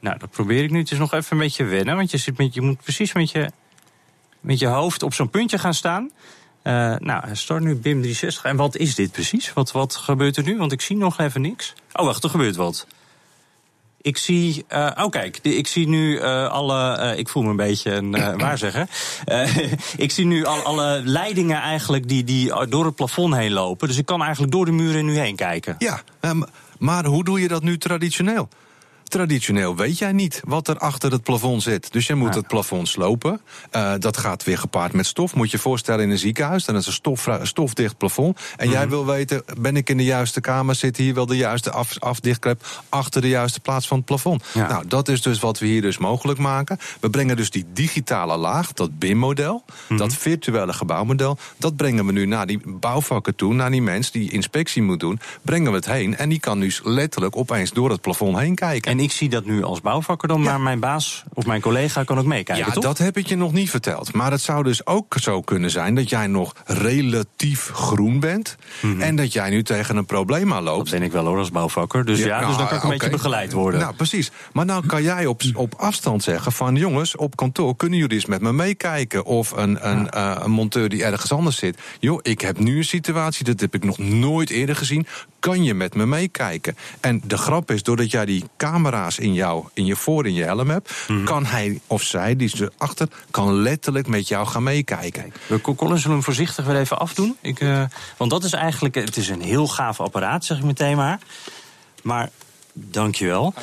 Nou, 0.00 0.18
dat 0.18 0.30
probeer 0.30 0.62
ik 0.62 0.70
nu. 0.70 0.78
Het 0.78 0.90
is 0.90 0.98
nog 0.98 1.12
even 1.12 1.36
een 1.36 1.42
beetje 1.42 1.64
wennen, 1.64 1.96
want 1.96 2.10
je, 2.10 2.16
zit 2.16 2.38
met, 2.38 2.54
je 2.54 2.60
moet 2.60 2.82
precies 2.82 3.12
met 3.12 3.30
je, 3.30 3.50
met 4.40 4.58
je 4.58 4.66
hoofd 4.66 5.02
op 5.02 5.14
zo'n 5.14 5.30
puntje 5.30 5.58
gaan 5.58 5.74
staan. 5.74 6.10
Uh, 6.64 6.94
nou, 6.98 7.24
hij 7.26 7.34
start 7.34 7.62
nu 7.62 7.74
BIM 7.74 8.00
360. 8.00 8.44
En 8.44 8.56
wat 8.56 8.76
is 8.76 8.94
dit 8.94 9.12
precies? 9.12 9.52
Wat, 9.52 9.72
wat 9.72 9.96
gebeurt 9.96 10.36
er 10.36 10.42
nu? 10.42 10.58
Want 10.58 10.72
ik 10.72 10.80
zie 10.80 10.96
nog 10.96 11.18
even 11.18 11.40
niks. 11.40 11.74
Oh, 11.92 12.04
wacht, 12.04 12.24
er 12.24 12.30
gebeurt 12.30 12.56
wat. 12.56 12.86
Ik 14.00 14.16
zie, 14.16 14.64
uh, 14.68 14.90
oh 14.94 15.10
kijk, 15.10 15.38
ik 15.42 15.66
zie 15.66 15.88
nu 15.88 16.18
uh, 16.18 16.48
alle, 16.48 16.98
uh, 16.98 17.18
ik 17.18 17.28
voel 17.28 17.42
me 17.42 17.50
een 17.50 17.56
beetje 17.56 17.90
een 17.90 18.10
waarzegger. 18.38 18.88
ik 19.96 20.10
zie 20.10 20.26
nu 20.26 20.44
al, 20.44 20.62
alle 20.62 21.02
leidingen 21.04 21.60
eigenlijk 21.60 22.08
die, 22.08 22.24
die 22.24 22.66
door 22.68 22.84
het 22.84 22.94
plafond 22.94 23.34
heen 23.34 23.52
lopen. 23.52 23.88
Dus 23.88 23.96
ik 23.96 24.06
kan 24.06 24.22
eigenlijk 24.22 24.52
door 24.52 24.64
de 24.64 24.72
muren 24.72 25.04
nu 25.04 25.18
heen 25.18 25.36
kijken. 25.36 25.74
Ja, 25.78 26.02
um, 26.20 26.44
maar 26.78 27.04
hoe 27.04 27.24
doe 27.24 27.40
je 27.40 27.48
dat 27.48 27.62
nu 27.62 27.78
traditioneel? 27.78 28.48
Traditioneel 29.12 29.76
weet 29.76 29.98
jij 29.98 30.12
niet 30.12 30.40
wat 30.44 30.68
er 30.68 30.78
achter 30.78 31.12
het 31.12 31.22
plafond 31.22 31.62
zit. 31.62 31.92
Dus 31.92 32.06
je 32.06 32.14
moet 32.14 32.34
het 32.34 32.46
plafond 32.46 32.88
slopen. 32.88 33.40
Uh, 33.76 33.92
dat 33.98 34.16
gaat 34.16 34.44
weer 34.44 34.58
gepaard 34.58 34.92
met 34.92 35.06
stof. 35.06 35.34
Moet 35.34 35.50
je 35.50 35.56
je 35.56 35.62
voorstellen 35.62 36.04
in 36.04 36.10
een 36.10 36.18
ziekenhuis. 36.18 36.64
Dan 36.64 36.76
is 36.76 36.86
een 36.86 36.92
stof, 36.92 37.28
stofdicht 37.42 37.96
plafond. 37.96 38.40
En 38.56 38.68
jij 38.68 38.80
mhm. 38.80 38.88
wil 38.88 39.06
weten, 39.06 39.44
ben 39.58 39.76
ik 39.76 39.90
in 39.90 39.96
de 39.96 40.04
juiste 40.04 40.40
kamer? 40.40 40.74
Zit 40.74 40.96
hier 40.96 41.14
wel 41.14 41.26
de 41.26 41.36
juiste 41.36 41.70
af, 41.70 41.98
afdichtklep 41.98 42.66
achter 42.88 43.20
de 43.20 43.28
juiste 43.28 43.60
plaats 43.60 43.86
van 43.86 43.96
het 43.96 44.06
plafond? 44.06 44.44
Nou, 44.54 44.86
dat 44.86 45.08
is 45.08 45.22
dus 45.22 45.40
wat 45.40 45.58
we 45.58 45.66
hier 45.66 45.82
dus 45.82 45.98
mogelijk 45.98 46.38
maken. 46.38 46.78
We 47.00 47.10
brengen 47.10 47.36
dus 47.36 47.50
die 47.50 47.64
digitale 47.72 48.36
laag, 48.36 48.72
dat 48.72 48.98
BIM-model, 48.98 49.64
mhm. 49.88 49.98
dat 49.98 50.14
virtuele 50.14 50.72
gebouwmodel, 50.72 51.38
dat 51.56 51.76
brengen 51.76 52.06
we 52.06 52.12
nu 52.12 52.26
naar 52.26 52.46
die 52.46 52.60
bouwvakken 52.66 53.34
toe, 53.34 53.54
naar 53.54 53.70
die 53.70 53.82
mens 53.82 54.10
die 54.10 54.30
inspectie 54.30 54.82
moet 54.82 55.00
doen, 55.00 55.20
brengen 55.42 55.70
we 55.70 55.76
het 55.76 55.86
heen. 55.86 56.16
En 56.16 56.28
die 56.28 56.40
kan 56.40 56.60
dus 56.60 56.80
letterlijk 56.84 57.36
opeens 57.36 57.72
door 57.72 57.90
het 57.90 58.00
plafond 58.00 58.38
heen 58.38 58.54
kijken. 58.54 58.90
En 58.90 58.96
ik 59.02 59.12
zie 59.12 59.28
dat 59.28 59.44
nu 59.44 59.62
als 59.62 59.80
bouwvakker 59.80 60.28
dan, 60.28 60.42
maar 60.42 60.60
mijn 60.60 60.80
baas 60.80 61.24
of 61.34 61.46
mijn 61.46 61.60
collega 61.60 62.04
kan 62.04 62.18
ook 62.18 62.24
meekijken. 62.24 62.66
Ja, 62.66 62.72
toch? 62.72 62.82
dat 62.84 62.98
heb 62.98 63.16
ik 63.16 63.26
je 63.26 63.36
nog 63.36 63.52
niet 63.52 63.70
verteld. 63.70 64.12
Maar 64.12 64.30
het 64.30 64.40
zou 64.40 64.62
dus 64.62 64.86
ook 64.86 65.14
zo 65.20 65.40
kunnen 65.40 65.70
zijn 65.70 65.94
dat 65.94 66.08
jij 66.08 66.26
nog 66.26 66.52
relatief 66.64 67.70
groen 67.72 68.20
bent. 68.20 68.56
Mhm. 68.80 69.00
En 69.00 69.16
dat 69.16 69.32
jij 69.32 69.50
nu 69.50 69.62
tegen 69.62 69.96
een 69.96 70.06
probleem 70.06 70.52
aanloopt. 70.52 70.90
Dat 70.90 70.98
ben 70.98 71.02
ik 71.02 71.12
wel 71.12 71.24
hoor 71.24 71.38
als 71.38 71.50
bouwvakker. 71.50 72.04
Dus 72.04 72.18
ja, 72.18 72.46
dus 72.46 72.56
dan 72.56 72.66
kan 72.66 72.76
ik 72.76 72.82
een 72.82 72.88
beetje 72.88 73.10
begeleid 73.10 73.52
worden. 73.52 73.80
Nou, 73.80 73.94
precies. 73.94 74.30
Maar 74.52 74.64
nou 74.64 74.86
kan 74.86 75.02
jij 75.02 75.26
op, 75.26 75.42
op 75.54 75.74
afstand 75.74 76.22
zeggen 76.22 76.52
van 76.52 76.76
jongens, 76.76 77.16
op 77.16 77.36
kantoor 77.36 77.76
kunnen 77.76 77.98
jullie 77.98 78.14
eens 78.14 78.26
met 78.26 78.40
me 78.40 78.52
meekijken. 78.52 79.24
Of 79.24 79.50
een, 79.50 79.88
een, 79.90 80.08
uh, 80.14 80.36
een 80.38 80.50
monteur 80.50 80.88
die 80.88 81.04
ergens 81.04 81.32
anders 81.32 81.56
zit. 81.56 81.78
Joh, 82.00 82.18
ik 82.22 82.40
heb 82.40 82.58
nu 82.58 82.76
een 82.76 82.84
situatie, 82.84 83.44
dat 83.44 83.60
heb 83.60 83.74
ik 83.74 83.84
nog 83.84 83.98
nooit 83.98 84.50
eerder 84.50 84.76
gezien. 84.76 85.06
Kan 85.42 85.64
je 85.64 85.74
met 85.74 85.94
me 85.94 86.06
meekijken? 86.06 86.76
En 87.00 87.22
de 87.24 87.36
grap 87.36 87.70
is, 87.70 87.82
doordat 87.82 88.10
jij 88.10 88.24
die 88.24 88.44
camera's 88.56 89.18
in 89.18 89.34
jou, 89.34 89.64
in 89.74 89.86
je 89.86 89.96
voor, 89.96 90.26
in 90.26 90.34
je 90.34 90.44
helm 90.44 90.70
hebt, 90.70 90.92
mhm. 91.08 91.24
kan 91.24 91.46
hij 91.46 91.80
of 91.86 92.02
zij, 92.02 92.36
die 92.36 92.46
is 92.52 92.60
erachter, 92.60 93.08
kan 93.30 93.54
letterlijk 93.54 94.06
met 94.06 94.28
jou 94.28 94.46
gaan 94.46 94.62
meekijken. 94.62 95.32
We 95.46 95.60
Colin 95.60 95.98
zullen 95.98 96.16
hem 96.16 96.22
voorzichtig 96.22 96.64
weer 96.64 96.76
even 96.76 96.98
afdoen. 96.98 97.36
Ik, 97.40 97.60
uh, 97.60 97.84
want 98.16 98.30
dat 98.30 98.44
is 98.44 98.52
eigenlijk, 98.52 98.94
het 98.94 99.16
is 99.16 99.28
een 99.28 99.42
heel 99.42 99.66
gaaf 99.66 100.00
apparaat, 100.00 100.44
zeg 100.44 100.58
ik 100.58 100.64
meteen 100.64 100.96
maar. 100.96 101.18
Maar 102.02 102.30
Dankjewel. 102.74 103.54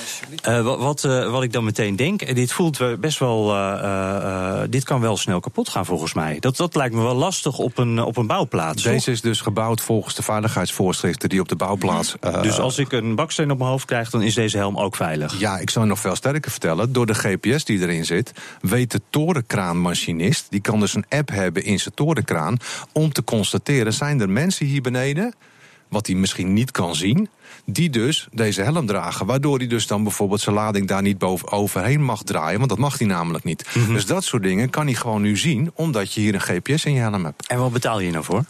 Uh, 0.48 0.62
wat, 0.62 1.04
uh, 1.04 1.32
wat 1.32 1.44
ik 1.44 1.54
dan 1.54 1.64
meteen 1.64 1.96
denk, 1.96 2.22
eh, 2.22 2.36
dit 2.36 2.52
voelt 2.52 3.00
best 3.00 3.20
wel. 3.20 3.56
Uh, 3.56 4.62
dit 4.70 4.84
kan 4.84 5.02
wel 5.02 5.18
snel 5.18 5.40
kapot 5.40 5.70
gaan 5.70 5.86
volgens 5.86 6.14
mij. 6.14 6.40
Dat, 6.40 6.58
dat 6.58 6.76
lijkt 6.76 6.96
me 6.96 7.02
wel 7.02 7.16
lastig 7.16 7.58
op 7.58 7.78
een, 7.78 8.04
op 8.04 8.18
een 8.18 8.28
bouwplaats. 8.28 8.84
Deze 8.84 9.12
is 9.12 9.22
dus 9.22 9.42
gebouwd 9.42 9.82
volgens 9.82 10.16
de 10.16 10.24
veiligheidsvoorschriften 10.24 11.30
die 11.30 11.40
op 11.40 11.50
de 11.50 11.56
bouwplaats. 11.56 12.16
dus 12.42 12.60
als 12.60 12.78
ik 12.78 12.92
een 12.92 13.16
baksteen 13.16 13.52
op 13.52 13.58
mijn 13.58 13.70
hoofd 13.70 13.86
krijg, 13.86 14.10
dan 14.10 14.22
is 14.22 14.34
deze 14.34 14.58
helm 14.58 14.78
ook 14.78 14.96
veilig? 14.96 15.40
Ja, 15.40 15.58
ik 15.58 15.70
zou 15.70 15.86
nog 15.86 16.00
veel 16.00 16.16
sterker 16.16 16.52
vertellen. 16.52 16.94
Door 16.94 17.06
de 17.06 17.14
GPS 17.14 17.66
die 17.66 17.80
erin 17.80 18.06
zit, 18.06 18.32
weet 18.62 18.92
de 18.92 19.02
torenkraanmachinist. 19.10 20.48
die 20.50 20.62
kan 20.62 20.80
dus 20.80 20.94
een 20.94 21.06
app 21.10 21.30
hebben 21.30 21.64
in 21.64 21.80
zijn 21.80 21.94
torenkraan. 21.94 22.58
om 22.92 23.12
te 23.12 23.24
constateren: 23.24 23.94
zijn 23.94 24.22
er 24.22 24.30
mensen 24.30 24.66
hier 24.66 24.82
beneden 24.82 25.34
wat 25.90 26.08
hij 26.08 26.16
misschien 26.16 26.54
niet 26.54 26.72
kan 26.72 26.96
zien, 26.96 27.30
die 27.66 27.90
dus 27.90 28.28
deze 28.32 28.62
helm 28.62 28.86
dragen. 28.86 29.26
Waardoor 29.26 29.58
hij 29.58 29.68
dus 29.68 29.88
dan 29.88 30.04
bijvoorbeeld 30.04 30.42
zijn 30.42 30.56
lading 30.56 30.88
daar 30.88 31.02
niet 31.02 31.18
boven 31.18 31.52
overheen 31.52 32.04
mag 32.04 32.24
draaien, 32.24 32.58
want 32.58 32.70
dat 32.70 32.80
mag 32.80 32.98
hij 32.98 33.08
namelijk 33.08 33.44
niet. 33.44 33.66
Mhm. 33.74 33.94
Dus 33.94 34.06
dat 34.06 34.24
soort 34.24 34.44
dingen 34.44 34.70
kan 34.70 34.86
hij 34.86 34.96
gewoon 34.96 35.22
nu 35.22 35.38
zien, 35.38 35.72
omdat 35.74 36.14
je 36.14 36.22
hier 36.22 36.34
een 36.34 36.42
GPS 36.42 36.86
in 36.86 36.94
je 36.94 37.00
helm 37.00 37.26
hebt. 37.26 37.48
En 37.48 37.60
wat 37.60 37.72
betaal 37.72 38.00
je 38.00 38.12
nou 38.12 38.24
voor? 38.24 38.44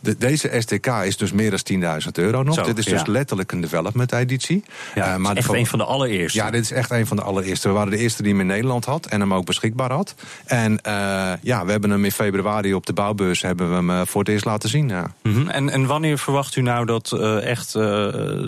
De, 0.00 0.16
deze 0.18 0.50
STK 0.58 0.86
is 0.86 1.16
dus 1.16 1.32
meer 1.32 1.50
dan 1.50 2.00
10.000 2.04 2.08
euro 2.12 2.42
nog. 2.42 2.62
dit 2.62 2.78
is 2.78 2.84
dus 2.84 3.06
letterlijk 3.06 3.52
een 3.52 3.60
development 3.60 4.12
editie. 4.12 4.64
Ja, 4.94 5.12
uh, 5.12 5.16
maar 5.16 5.36
echt 5.36 5.52
een 5.52 5.66
van 5.66 5.78
de 5.78 5.84
allereerste. 5.84 6.38
Ja, 6.38 6.50
dit 6.50 6.62
is 6.62 6.70
echt 6.70 6.90
een 6.90 7.06
van 7.06 7.16
de 7.16 7.22
allereerste. 7.22 7.68
We 7.68 7.74
waren 7.74 7.90
de 7.90 7.98
eerste 7.98 8.22
die 8.22 8.30
hem 8.30 8.40
in 8.40 8.46
Nederland 8.46 8.84
had 8.84 9.06
en 9.06 9.20
hem 9.20 9.34
ook 9.34 9.44
beschikbaar 9.44 9.92
had. 9.92 10.14
En 10.44 10.72
uh, 10.72 11.32
ja, 11.40 11.64
we 11.64 11.70
hebben 11.70 11.90
hem 11.90 12.04
in 12.04 12.12
februari 12.12 12.74
op 12.74 12.86
de 12.86 12.92
bouwbeurs 12.92 13.42
hebben 13.42 13.68
we 13.68 13.74
hem 13.74 13.90
uh, 13.90 14.00
voor 14.04 14.20
het 14.20 14.30
eerst 14.30 14.44
laten 14.44 14.68
zien. 14.68 14.88
Ja. 14.88 15.14
Mm 15.22 15.34
-hmm. 15.34 15.48
en, 15.48 15.70
en 15.70 15.86
wanneer 15.86 16.18
verwacht 16.18 16.56
u 16.56 16.62
nou 16.62 16.86
dat 16.86 17.12
echt 17.42 17.72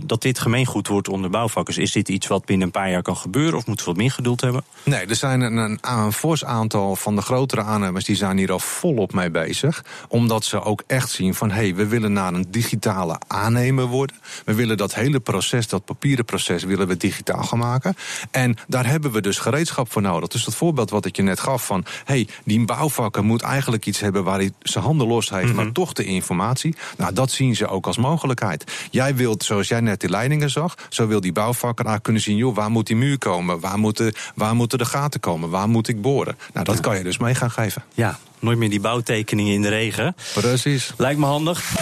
dat 0.06 0.22
dit 0.22 0.38
gemeengoed 0.38 0.88
wordt 0.88 1.08
onder 1.08 1.30
bouwvakkers? 1.30 1.78
Is 1.78 1.92
dit 1.92 2.08
iets 2.08 2.26
wat 2.26 2.44
binnen 2.44 2.66
een 2.66 2.72
paar 2.72 2.90
jaar 2.90 3.02
kan 3.02 3.16
gebeuren 3.16 3.58
of 3.58 3.66
moeten 3.66 3.84
we 3.84 3.92
wat 3.92 4.00
meer 4.00 4.10
geduld 4.10 4.40
hebben? 4.40 4.64
Nee, 4.82 5.06
er 5.06 5.16
zijn 5.16 5.40
een, 5.40 5.56
een, 5.56 5.78
een 5.80 6.12
fors 6.12 6.44
aantal 6.44 6.96
van 6.96 7.16
de 7.16 7.22
grotere 7.22 7.62
aannemers 7.62 8.04
die 8.04 8.16
zijn 8.16 8.38
hier 8.38 8.52
al 8.52 8.58
volop 8.58 9.12
mee 9.12 9.30
bezig. 9.30 9.84
Omdat 10.08 10.44
ze 10.44 10.62
ook 10.62 10.82
echt 10.86 10.93
zien 11.02 11.34
van 11.34 11.50
hé, 11.50 11.54
hey, 11.54 11.74
we 11.74 11.86
willen 11.86 12.12
naar 12.12 12.34
een 12.34 12.46
digitale 12.48 13.18
aannemer 13.26 13.86
worden. 13.86 14.16
We 14.44 14.54
willen 14.54 14.76
dat 14.76 14.94
hele 14.94 15.20
proces, 15.20 15.68
dat 15.68 15.84
papieren 15.84 16.24
proces, 16.24 16.64
willen 16.64 16.88
we 16.88 16.96
digitaal 16.96 17.42
gaan 17.42 17.58
maken. 17.58 17.94
En 18.30 18.56
daar 18.68 18.86
hebben 18.86 19.12
we 19.12 19.20
dus 19.20 19.38
gereedschap 19.38 19.92
voor 19.92 20.02
nodig. 20.02 20.28
Dus 20.28 20.44
dat 20.44 20.54
voorbeeld 20.54 20.90
wat 20.90 21.04
ik 21.04 21.16
je 21.16 21.22
net 21.22 21.40
gaf 21.40 21.66
van 21.66 21.84
hé, 22.04 22.14
hey, 22.14 22.28
die 22.44 22.64
bouwvakker 22.64 23.24
moet 23.24 23.42
eigenlijk 23.42 23.86
iets 23.86 24.00
hebben 24.00 24.24
waar 24.24 24.38
hij 24.38 24.52
zijn 24.60 24.84
handen 24.84 25.06
los 25.06 25.30
heeft, 25.30 25.54
maar 25.54 25.64
mhm. 25.64 25.74
toch 25.74 25.92
de 25.92 26.04
informatie. 26.04 26.74
Nou, 26.96 27.12
dat 27.12 27.30
zien 27.30 27.56
ze 27.56 27.66
ook 27.66 27.86
als 27.86 27.96
mogelijkheid. 27.96 28.72
Jij 28.90 29.14
wilt, 29.14 29.44
zoals 29.44 29.68
jij 29.68 29.80
net 29.80 30.00
die 30.00 30.10
leidingen 30.10 30.50
zag, 30.50 30.74
zo 30.88 31.06
wil 31.06 31.20
die 31.20 31.32
bouwvakker 31.32 32.00
kunnen 32.00 32.22
zien, 32.22 32.36
joh, 32.36 32.54
waar 32.54 32.70
moet 32.70 32.86
die 32.86 32.96
muur 32.96 33.18
komen? 33.18 33.60
Waar 33.60 33.78
moeten, 33.78 34.14
waar 34.34 34.54
moeten 34.54 34.78
de 34.78 34.84
gaten 34.84 35.20
komen? 35.20 35.50
Waar 35.50 35.68
moet 35.68 35.88
ik 35.88 36.02
boren? 36.02 36.36
Nou, 36.52 36.64
dat 36.64 36.80
kan 36.80 36.96
je 36.96 37.02
dus 37.02 37.18
mee 37.18 37.34
gaan 37.34 37.50
geven. 37.50 37.84
Ja, 37.94 38.18
Nooit 38.44 38.58
meer 38.58 38.70
die 38.70 38.80
bouwtekeningen 38.80 39.52
in 39.52 39.62
de 39.62 39.68
regen. 39.68 40.16
Precies. 40.32 40.92
Lijkt 40.96 41.18
me 41.18 41.26
handig. 41.26 41.74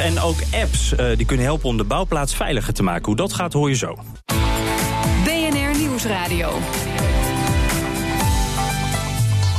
En 0.00 0.20
ook 0.20 0.38
apps 0.52 0.92
uh, 0.92 1.16
die 1.16 1.26
kunnen 1.26 1.46
helpen 1.46 1.68
om 1.68 1.76
de 1.76 1.84
bouwplaats 1.84 2.34
veiliger 2.34 2.72
te 2.72 2.82
maken. 2.82 3.04
Hoe 3.04 3.16
dat 3.16 3.32
gaat 3.32 3.52
hoor 3.52 3.68
je 3.68 3.76
zo. 3.76 3.98
BNR 5.24 5.78
Nieuwsradio. 5.78 6.58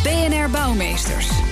BNR 0.03 0.49
Bouwmeesters. 0.49 1.44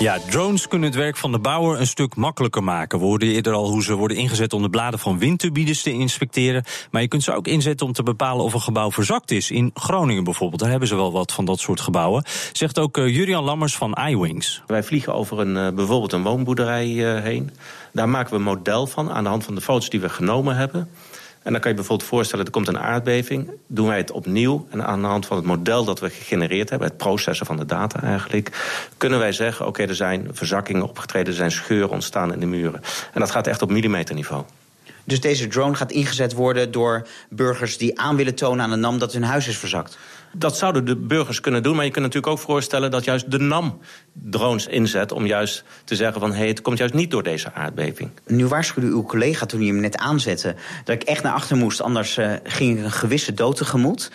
Ja, 0.00 0.18
drones 0.30 0.68
kunnen 0.68 0.88
het 0.88 0.98
werk 0.98 1.16
van 1.16 1.32
de 1.32 1.38
bouwer 1.38 1.80
een 1.80 1.86
stuk 1.86 2.16
makkelijker 2.16 2.64
maken. 2.64 2.98
We 2.98 3.04
hoorden 3.04 3.28
eerder 3.28 3.52
al 3.52 3.68
hoe 3.68 3.82
ze 3.82 3.94
worden 3.94 4.16
ingezet 4.16 4.52
om 4.52 4.62
de 4.62 4.70
bladen 4.70 4.98
van 4.98 5.18
windturbines 5.18 5.82
te 5.82 5.92
inspecteren. 5.92 6.64
Maar 6.90 7.02
je 7.02 7.08
kunt 7.08 7.22
ze 7.22 7.32
ook 7.32 7.46
inzetten 7.46 7.86
om 7.86 7.92
te 7.92 8.02
bepalen 8.02 8.44
of 8.44 8.54
een 8.54 8.60
gebouw 8.60 8.90
verzakt 8.90 9.30
is. 9.30 9.50
In 9.50 9.70
Groningen 9.74 10.24
bijvoorbeeld, 10.24 10.60
daar 10.60 10.70
hebben 10.70 10.88
ze 10.88 10.96
wel 10.96 11.12
wat 11.12 11.32
van 11.32 11.44
dat 11.44 11.60
soort 11.60 11.80
gebouwen. 11.80 12.24
Zegt 12.52 12.78
ook 12.78 12.96
uh, 12.96 13.14
Jurian 13.14 13.44
Lammers 13.44 13.76
van 13.76 13.98
iWings. 14.08 14.62
Wij 14.66 14.82
vliegen 14.82 15.14
over 15.14 15.40
een, 15.40 15.56
uh, 15.56 15.74
bijvoorbeeld 15.74 16.12
een 16.12 16.22
woonboerderij 16.22 16.88
uh, 16.88 17.22
heen. 17.22 17.50
Daar 17.92 18.08
maken 18.08 18.30
we 18.30 18.36
een 18.36 18.42
model 18.42 18.86
van 18.86 19.10
aan 19.10 19.22
de 19.22 19.30
hand 19.30 19.44
van 19.44 19.54
de 19.54 19.60
foto's 19.60 19.90
die 19.90 20.00
we 20.00 20.08
genomen 20.08 20.56
hebben. 20.56 20.88
En 21.42 21.52
dan 21.52 21.60
kan 21.60 21.70
je 21.70 21.76
bijvoorbeeld 21.76 22.08
voorstellen, 22.08 22.44
er 22.44 22.50
komt 22.50 22.68
een 22.68 22.78
aardbeving. 22.78 23.50
Doen 23.66 23.86
wij 23.86 23.96
het 23.96 24.10
opnieuw 24.10 24.66
en 24.70 24.84
aan 24.84 25.00
de 25.00 25.06
hand 25.06 25.26
van 25.26 25.36
het 25.36 25.46
model 25.46 25.84
dat 25.84 26.00
we 26.00 26.10
gegenereerd 26.10 26.70
hebben... 26.70 26.88
het 26.88 26.96
processen 26.96 27.46
van 27.46 27.56
de 27.56 27.64
data 27.64 28.02
eigenlijk... 28.02 28.50
kunnen 28.96 29.18
wij 29.18 29.32
zeggen, 29.32 29.66
oké, 29.66 29.82
er 29.82 29.94
zijn 29.94 30.28
verzakkingen 30.32 30.82
opgetreden... 30.82 31.28
er 31.28 31.34
zijn 31.34 31.50
scheuren 31.50 31.90
ontstaan 31.90 32.32
in 32.32 32.40
de 32.40 32.46
muren. 32.46 32.82
En 33.12 33.20
dat 33.20 33.30
gaat 33.30 33.46
echt 33.46 33.62
op 33.62 33.70
millimeterniveau. 33.70 34.44
Dus 35.04 35.20
deze 35.20 35.46
drone 35.46 35.74
gaat 35.74 35.92
ingezet 35.92 36.32
worden 36.32 36.70
door 36.70 37.06
burgers 37.28 37.78
die 37.78 38.00
aan 38.00 38.16
willen 38.16 38.34
tonen 38.34 38.64
aan 38.64 38.70
de 38.70 38.76
NAM 38.76 38.98
dat 38.98 39.12
hun 39.12 39.22
huis 39.22 39.48
is 39.48 39.58
verzakt? 39.58 39.98
Dat 40.32 40.56
zouden 40.56 40.84
de 40.84 40.96
burgers 40.96 41.40
kunnen 41.40 41.62
doen. 41.62 41.76
Maar 41.76 41.84
je 41.84 41.90
kunt 41.90 42.04
natuurlijk 42.04 42.32
ook 42.32 42.38
voorstellen 42.38 42.90
dat 42.90 43.04
juist 43.04 43.30
de 43.30 43.38
NAM 43.38 43.78
drones 44.12 44.66
inzet... 44.66 45.12
om 45.12 45.26
juist 45.26 45.64
te 45.84 45.96
zeggen 45.96 46.20
van, 46.20 46.30
hé, 46.30 46.38
hey, 46.38 46.48
het 46.48 46.62
komt 46.62 46.78
juist 46.78 46.94
niet 46.94 47.10
door 47.10 47.22
deze 47.22 47.52
aardbeving. 47.52 48.10
Nu 48.26 48.46
waarschuwde 48.46 48.88
uw 48.88 49.02
collega 49.02 49.46
toen 49.46 49.60
hij 49.60 49.68
hem 49.68 49.80
net 49.80 49.96
aanzette... 49.96 50.54
dat 50.84 50.94
ik 50.94 51.02
echt 51.02 51.22
naar 51.22 51.32
achter 51.32 51.56
moest, 51.56 51.82
anders 51.82 52.18
uh, 52.18 52.32
ging 52.42 52.78
ik 52.78 52.84
een 52.84 52.90
gewisse 52.90 53.34
dood 53.34 53.56
tegemoet. 53.56 54.10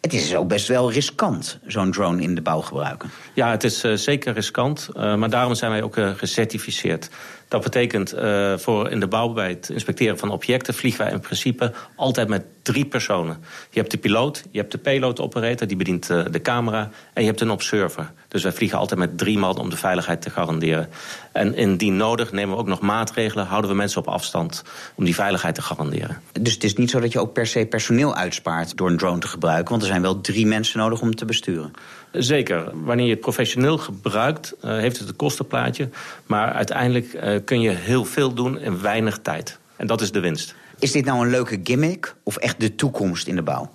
Het 0.00 0.12
is 0.12 0.34
ook 0.34 0.48
best 0.48 0.68
wel 0.68 0.92
riskant, 0.92 1.58
zo'n 1.66 1.90
drone 1.90 2.22
in 2.22 2.34
de 2.34 2.42
bouw 2.42 2.60
gebruiken. 2.60 3.10
Ja, 3.34 3.50
het 3.50 3.64
is 3.64 3.84
uh, 3.84 3.94
zeker 3.94 4.32
riskant, 4.32 4.88
uh, 4.96 5.14
maar 5.14 5.30
daarom 5.30 5.54
zijn 5.54 5.70
wij 5.70 5.82
ook 5.82 5.96
gecertificeerd. 6.16 7.08
Dat 7.48 7.62
betekent 7.62 8.14
uh, 8.14 8.56
voor 8.56 8.90
in 8.90 9.00
de 9.00 9.06
bouw 9.06 9.28
bij 9.28 9.48
het 9.48 9.68
inspecteren 9.68 10.18
van 10.18 10.30
objecten 10.30 10.74
vliegen 10.74 11.04
wij 11.04 11.12
in 11.12 11.20
principe 11.20 11.72
altijd 11.96 12.28
met 12.28 12.44
drie 12.62 12.84
personen. 12.84 13.36
Je 13.70 13.78
hebt 13.78 13.90
de 13.90 13.98
piloot, 13.98 14.44
je 14.50 14.58
hebt 14.58 14.72
de 14.72 14.78
payload 14.78 15.20
operator, 15.20 15.66
die 15.66 15.76
bedient 15.76 16.10
uh, 16.10 16.24
de 16.30 16.42
camera, 16.42 16.90
en 17.12 17.22
je 17.22 17.28
hebt 17.28 17.40
een 17.40 17.50
observer. 17.50 18.12
Dus 18.28 18.42
wij 18.42 18.52
vliegen 18.52 18.78
altijd 18.78 19.00
met 19.00 19.18
drie 19.18 19.38
man 19.38 19.58
om 19.58 19.70
de 19.70 19.76
veiligheid 19.76 20.22
te 20.22 20.30
garanderen. 20.30 20.88
En 21.32 21.54
indien 21.54 21.96
nodig 21.96 22.32
nemen 22.32 22.54
we 22.54 22.60
ook 22.60 22.66
nog 22.66 22.80
maatregelen, 22.80 23.46
houden 23.46 23.70
we 23.70 23.76
mensen 23.76 24.00
op 24.00 24.08
afstand 24.08 24.64
om 24.94 25.04
die 25.04 25.14
veiligheid 25.14 25.54
te 25.54 25.62
garanderen. 25.62 26.20
Dus 26.40 26.54
het 26.54 26.64
is 26.64 26.74
niet 26.74 26.90
zo 26.90 27.00
dat 27.00 27.12
je 27.12 27.20
ook 27.20 27.32
per 27.32 27.46
se 27.46 27.66
personeel 27.66 28.14
uitspaart 28.14 28.76
door 28.76 28.88
een 28.88 28.96
drone 28.96 29.20
te 29.20 29.28
gebruiken, 29.28 29.70
want 29.70 29.82
er 29.82 29.88
zijn 29.88 30.02
wel 30.02 30.20
drie 30.20 30.46
mensen 30.46 30.78
nodig 30.78 31.00
om 31.00 31.14
te 31.14 31.24
besturen. 31.24 31.72
Zeker. 32.18 32.70
Wanneer 32.84 33.04
je 33.04 33.10
het 33.10 33.20
professioneel 33.20 33.78
gebruikt, 33.78 34.54
uh, 34.64 34.78
heeft 34.78 34.98
het 34.98 35.08
een 35.08 35.16
kostenplaatje. 35.16 35.88
Maar 36.26 36.52
uiteindelijk 36.52 37.12
uh, 37.12 37.38
kun 37.44 37.60
je 37.60 37.70
heel 37.70 38.04
veel 38.04 38.32
doen 38.32 38.58
in 38.58 38.80
weinig 38.80 39.18
tijd. 39.18 39.58
En 39.76 39.86
dat 39.86 40.00
is 40.00 40.12
de 40.12 40.20
winst. 40.20 40.54
Is 40.78 40.92
dit 40.92 41.04
nou 41.04 41.24
een 41.24 41.30
leuke 41.30 41.60
gimmick 41.64 42.14
of 42.22 42.36
echt 42.36 42.60
de 42.60 42.74
toekomst 42.74 43.26
in 43.26 43.36
de 43.36 43.42
bouw? 43.42 43.70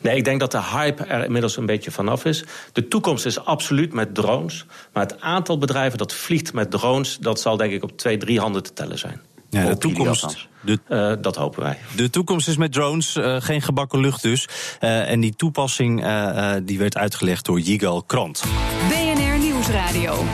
Nee, 0.00 0.16
ik 0.16 0.24
denk 0.24 0.40
dat 0.40 0.50
de 0.50 0.62
hype 0.62 1.04
er 1.04 1.24
inmiddels 1.24 1.56
een 1.56 1.66
beetje 1.66 1.90
vanaf 1.90 2.24
is. 2.24 2.44
De 2.72 2.88
toekomst 2.88 3.26
is 3.26 3.44
absoluut 3.44 3.92
met 3.92 4.14
drones. 4.14 4.66
Maar 4.92 5.02
het 5.02 5.20
aantal 5.20 5.58
bedrijven 5.58 5.98
dat 5.98 6.12
vliegt 6.12 6.52
met 6.52 6.70
drones... 6.70 7.18
dat 7.18 7.40
zal 7.40 7.56
denk 7.56 7.72
ik 7.72 7.82
op 7.82 7.98
twee, 7.98 8.16
drie 8.16 8.40
handen 8.40 8.62
te 8.62 8.72
tellen 8.72 8.98
zijn. 8.98 9.20
Ja, 9.60 9.64
de 9.66 9.78
toekomst. 9.78 10.48
De, 10.60 10.78
Eh, 10.88 11.12
dat 11.20 11.36
hopen 11.36 11.62
wij. 11.62 11.78
de 11.96 12.10
toekomst 12.10 12.48
is 12.48 12.56
met 12.56 12.72
drones, 12.72 13.16
eh, 13.16 13.36
geen 13.40 13.62
gebakken 13.62 14.00
lucht 14.00 14.22
dus. 14.22 14.48
Eh, 14.80 15.10
en 15.10 15.20
die 15.20 15.36
toepassing 15.36 16.02
eh, 16.04 16.54
eh, 16.56 16.62
die 16.64 16.78
werd 16.78 16.96
uitgelegd 16.96 17.44
door 17.44 17.60
Yigal 17.60 18.02
Krant. 18.02 18.42
BNR 18.88 19.38
Nieuwsradio. 19.38 20.24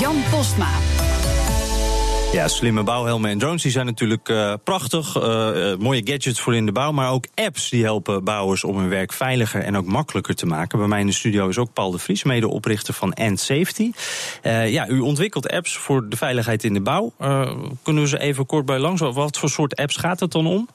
Jan 0.00 0.16
Postma. 0.30 0.68
Ja, 2.32 2.48
slimme 2.48 2.82
bouwhelmen 2.82 3.30
en 3.30 3.38
drones 3.38 3.62
die 3.62 3.70
zijn 3.70 3.86
natuurlijk 3.86 4.28
eh, 4.28 4.52
prachtig. 4.64 5.16
eh, 5.16 5.72
eh, 5.72 5.78
mooie 5.78 6.00
gadgets 6.04 6.40
voor 6.40 6.54
in 6.54 6.66
de 6.66 6.72
bouw. 6.72 6.92
Maar 6.92 7.10
ook 7.10 7.26
apps 7.34 7.70
die 7.70 7.82
helpen 7.84 8.24
bouwers 8.24 8.64
om 8.64 8.78
hun 8.78 8.88
werk 8.88 9.12
veiliger 9.12 9.62
en 9.62 9.76
ook 9.76 9.86
makkelijker 9.86 10.34
te 10.34 10.46
maken. 10.46 10.78
Bij 10.78 10.88
mij 10.88 11.00
in 11.00 11.06
de 11.06 11.12
studio 11.12 11.48
is 11.48 11.58
ook 11.58 11.72
Paul 11.72 11.90
de 11.90 11.98
Vries, 11.98 12.22
medeoprichter 12.22 12.94
van 12.94 13.12
End 13.12 13.40
Safety. 13.40 13.90
Ja, 14.42 14.88
u 14.88 15.00
ontwikkelt 15.00 15.48
apps 15.50 15.76
voor 15.76 16.08
de 16.08 16.16
veiligheid 16.16 16.64
in 16.64 16.74
de 16.74 16.80
bouw. 16.80 17.12
Kunnen 17.82 18.02
we 18.02 18.08
ze 18.08 18.18
even 18.18 18.46
kort 18.46 18.66
bij 18.66 18.78
langs? 18.78 19.00
Wat 19.00 19.38
voor 19.38 19.50
soort 19.50 19.76
apps 19.76 19.96
gaat 19.96 20.20
het 20.20 20.32
dan 20.32 20.46
om? 20.46 20.68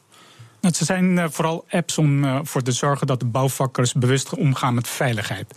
Nou, 0.62 0.74
ze 0.74 0.86
zijn 0.86 1.32
vooral 1.32 1.66
apps 1.70 1.98
om 1.98 2.24
uh, 2.24 2.40
voor 2.44 2.62
te 2.62 2.72
zorgen 2.72 3.08
dat 3.08 3.20
de 3.20 3.26
bouwvakkers 3.26 3.94
bewust 3.94 4.36
omgaan 4.36 4.74
met 4.74 4.88
veiligheid. 4.88 5.54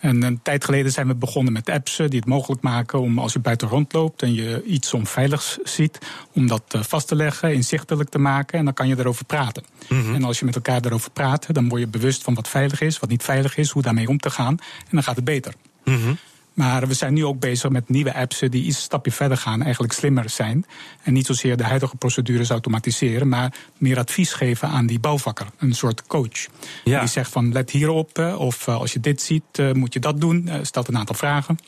En 0.00 0.22
een 0.22 0.42
tijd 0.42 0.64
geleden 0.64 0.92
zijn 0.92 1.06
we 1.06 1.14
begonnen 1.14 1.52
met 1.52 1.68
apps 1.70 1.96
die 1.96 2.18
het 2.18 2.26
mogelijk 2.26 2.62
maken 2.62 3.00
om 3.00 3.18
als 3.18 3.32
je 3.32 3.38
buiten 3.38 3.68
rondloopt 3.68 4.22
en 4.22 4.34
je 4.34 4.62
iets 4.64 4.94
onveiligs 4.94 5.58
ziet, 5.64 5.98
om 6.32 6.46
dat 6.46 6.62
eh, 6.68 6.82
vast 6.82 7.08
te 7.08 7.14
leggen, 7.14 7.54
inzichtelijk 7.54 8.08
te 8.08 8.18
maken 8.18 8.58
en 8.58 8.64
dan 8.64 8.74
kan 8.74 8.88
je 8.88 8.98
erover 8.98 9.24
praten. 9.24 9.64
Mm 9.88 10.02
-hmm. 10.02 10.14
En 10.14 10.24
als 10.24 10.38
je 10.38 10.44
met 10.44 10.54
elkaar 10.54 10.84
erover 10.84 11.10
praat, 11.10 11.54
dan 11.54 11.68
word 11.68 11.80
je 11.80 11.86
bewust 11.86 12.22
van 12.22 12.34
wat 12.34 12.48
veilig 12.48 12.80
is, 12.80 12.98
wat 12.98 13.10
niet 13.10 13.22
veilig 13.22 13.56
is, 13.56 13.70
hoe 13.70 13.82
daarmee 13.82 14.08
om 14.08 14.18
te 14.18 14.30
gaan 14.30 14.58
en 14.78 14.90
dan 14.90 15.02
gaat 15.02 15.16
het 15.16 15.24
beter. 15.24 15.54
Mm 15.84 16.02
-hmm. 16.02 16.18
Maar 16.60 16.86
we 16.86 16.94
zijn 16.94 17.14
nu 17.14 17.24
ook 17.24 17.40
bezig 17.40 17.70
met 17.70 17.88
nieuwe 17.88 18.14
apps 18.14 18.38
die 18.38 18.64
iets 18.64 18.76
een 18.76 18.82
stapje 18.82 19.12
verder 19.12 19.36
gaan, 19.36 19.62
eigenlijk 19.62 19.92
slimmer 19.92 20.30
zijn. 20.30 20.66
En 21.02 21.12
niet 21.12 21.26
zozeer 21.26 21.56
de 21.56 21.64
huidige 21.64 21.96
procedures 21.96 22.50
automatiseren, 22.50 23.28
maar 23.28 23.54
meer 23.78 23.98
advies 23.98 24.32
geven 24.32 24.68
aan 24.68 24.86
die 24.86 24.98
bouwvakker. 25.00 25.46
Een 25.58 25.74
soort 25.74 26.06
coach. 26.06 26.46
Ja. 26.84 27.00
Die 27.00 27.08
zegt 27.08 27.30
van 27.30 27.52
let 27.52 27.70
hierop, 27.70 28.18
of 28.38 28.68
als 28.68 28.92
je 28.92 29.00
dit 29.00 29.22
ziet, 29.22 29.72
moet 29.72 29.92
je 29.92 30.00
dat 30.00 30.20
doen. 30.20 30.50
Stelt 30.62 30.88
een 30.88 30.98
aantal 30.98 31.16
vragen. 31.16 31.58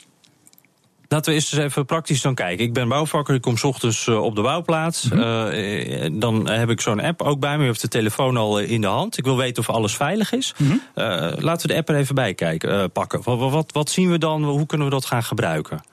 Laten 1.13 1.33
we 1.33 1.39
eens 1.39 1.51
even 1.51 1.85
praktisch 1.85 2.21
dan 2.21 2.35
kijken. 2.35 2.65
Ik 2.65 2.73
ben 2.73 2.87
bouwvakker, 2.87 3.35
ik 3.35 3.41
kom 3.41 3.57
's 3.57 3.63
ochtends 3.63 4.07
op 4.07 4.35
de 4.35 4.41
bouwplaats. 4.41 5.03
Mm 5.03 5.19
-hmm. 5.19 5.51
uh, 5.51 6.09
dan 6.13 6.49
heb 6.49 6.69
ik 6.69 6.81
zo'n 6.81 6.99
app 6.99 7.21
ook 7.21 7.39
bij 7.39 7.57
me. 7.57 7.63
Heeft 7.63 7.81
de 7.81 7.87
telefoon 7.87 8.37
al 8.37 8.59
in 8.59 8.81
de 8.81 8.87
hand. 8.87 9.17
Ik 9.17 9.23
wil 9.23 9.37
weten 9.37 9.63
of 9.67 9.69
alles 9.69 9.95
veilig 9.95 10.31
is. 10.31 10.53
Mm 10.57 10.67
-hmm. 10.67 10.81
uh, 10.95 11.31
laten 11.37 11.67
we 11.67 11.73
de 11.73 11.79
app 11.79 11.89
er 11.89 11.95
even 11.95 12.15
bij 12.15 12.33
kijken, 12.33 12.73
uh, 12.73 12.83
pakken. 12.93 13.21
Wat, 13.23 13.51
wat, 13.51 13.71
wat, 13.71 13.89
zien 13.89 14.11
we 14.11 14.17
dan? 14.17 14.43
Hoe 14.43 14.65
kunnen 14.65 14.87
we 14.87 14.93
dat 14.93 15.05
gaan 15.05 15.23
gebruiken? 15.23 15.83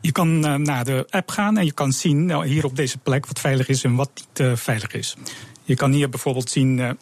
Je 0.00 0.12
kan 0.12 0.40
naar 0.62 0.84
de 0.84 1.06
app 1.10 1.30
gaan 1.30 1.58
en 1.58 1.64
je 1.64 1.72
kan 1.72 1.92
zien 1.92 2.26
nou, 2.26 2.46
hier 2.46 2.64
op 2.64 2.76
deze 2.76 2.98
plek 2.98 3.26
wat 3.26 3.40
veilig 3.40 3.68
is 3.68 3.84
en 3.84 3.94
wat 3.94 4.10
niet 4.14 4.58
veilig 4.58 4.92
is. 4.92 5.16
Je 5.62 5.74
kan 5.74 5.92
hier 5.92 6.08
bijvoorbeeld 6.08 6.50
zien 6.50 6.98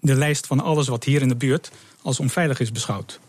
de 0.00 0.14
lijst 0.14 0.46
van 0.46 0.60
alles 0.60 0.88
wat 0.88 1.04
hier 1.04 1.22
in 1.22 1.28
de 1.28 1.36
buurt 1.36 1.70
als 2.02 2.20
onveilig 2.20 2.60
is 2.60 2.72
beschouwd. 2.72 3.20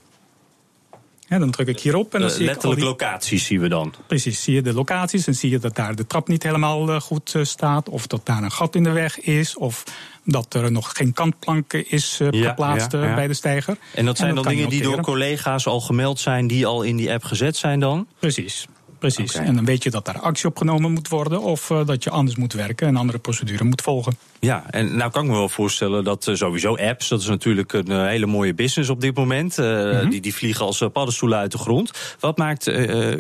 Ja, 1.28 1.40
dan 1.40 1.52
druk 1.52 1.68
ik 1.68 1.80
hierop 1.80 2.14
en 2.14 2.22
dan 2.22 2.30
zie 2.30 2.46
letterlijk 2.46 2.74
ik 2.74 2.80
die... 2.80 2.90
locaties 2.90 3.46
zien 3.46 3.60
we 3.60 3.68
dan. 3.68 3.94
Precies, 4.08 4.44
zie 4.44 4.54
je 4.54 4.62
de 4.62 4.74
locaties 4.74 5.28
en 5.28 5.36
zie 5.36 5.50
je 5.50 5.60
dat 5.60 5.76
daar 5.76 5.96
de 5.96 6.08
trap 6.08 6.28
niet 6.28 6.44
helemaal 6.44 6.90
uh, 6.90 7.00
goed 7.00 7.34
uh, 7.34 7.44
staat, 7.44 7.90
of 7.90 8.08
dat 8.08 8.26
daar 8.26 8.44
een 8.44 8.52
gat 8.52 8.76
in 8.76 8.84
de 8.84 8.92
weg 8.92 9.20
is, 9.20 9.58
of 9.58 9.84
dat 10.24 10.54
er 10.54 10.72
nog 10.72 10.92
geen 10.94 11.14
kantplank 11.14 11.74
is 11.74 12.20
geplaatst 12.20 12.92
ja, 12.92 13.06
ja. 13.06 13.16
bij 13.16 13.28
de 13.28 13.34
steiger. 13.34 13.78
En 13.94 14.06
dat 14.06 14.18
zijn 14.18 14.30
en 14.30 14.36
dan 14.36 14.46
dingen 14.46 14.70
die 14.70 14.82
door 14.82 15.02
collega's 15.02 15.68
al 15.68 15.82
gemeld 15.82 16.20
zijn, 16.20 16.48
die 16.48 16.66
al 16.66 16.82
in 16.84 16.96
die 16.96 17.12
app 17.12 17.24
gezet 17.24 17.56
zijn 17.58 17.80
dan? 17.80 18.08
Precies. 18.20 18.68
Precies. 19.14 19.36
Okay. 19.36 19.48
En 19.48 19.56
dan 19.56 19.66
weet 19.66 19.84
je 19.84 19.90
dat 19.90 20.06
daar 20.06 20.20
actie 20.20 20.50
op 20.50 20.58
genomen 20.58 20.92
moet 20.92 21.08
worden 21.08 21.42
of 21.42 21.70
uh, 21.70 21.86
dat 21.86 22.04
je 22.04 22.10
anders 22.10 22.38
moet 22.38 22.54
werken 22.54 22.88
en 22.88 22.96
andere 22.96 23.20
procedure 23.20 23.64
moet 23.64 23.82
volgen. 23.82 24.18
Ja, 24.40 24.64
en 24.70 24.98
nou 24.98 25.12
kan 25.12 25.24
ik 25.24 25.30
me 25.30 25.36
wel 25.36 25.50
voorstellen 25.50 26.04
dat 26.04 26.28
uh, 26.28 26.36
sowieso 26.36 26.76
apps, 26.76 27.08
dat 27.08 27.20
is 27.20 27.28
natuurlijk 27.28 27.74
een 27.74 27.92
uh, 27.92 28.06
hele 28.06 28.26
mooie 28.26 28.54
business 28.54 28.90
op 28.90 29.02
dit 29.02 29.16
moment. 29.16 29.58
Mm 29.58 29.66
-hmm. 29.66 30.10
die, 30.10 30.22
die 30.22 30.36
vliegen 30.36 30.66
als 30.66 30.84
paddenstoelen 30.94 31.38
uit 31.38 31.52
de 31.52 31.58
grond. 31.58 31.92
Wat 32.20 32.38
maakt 32.38 32.68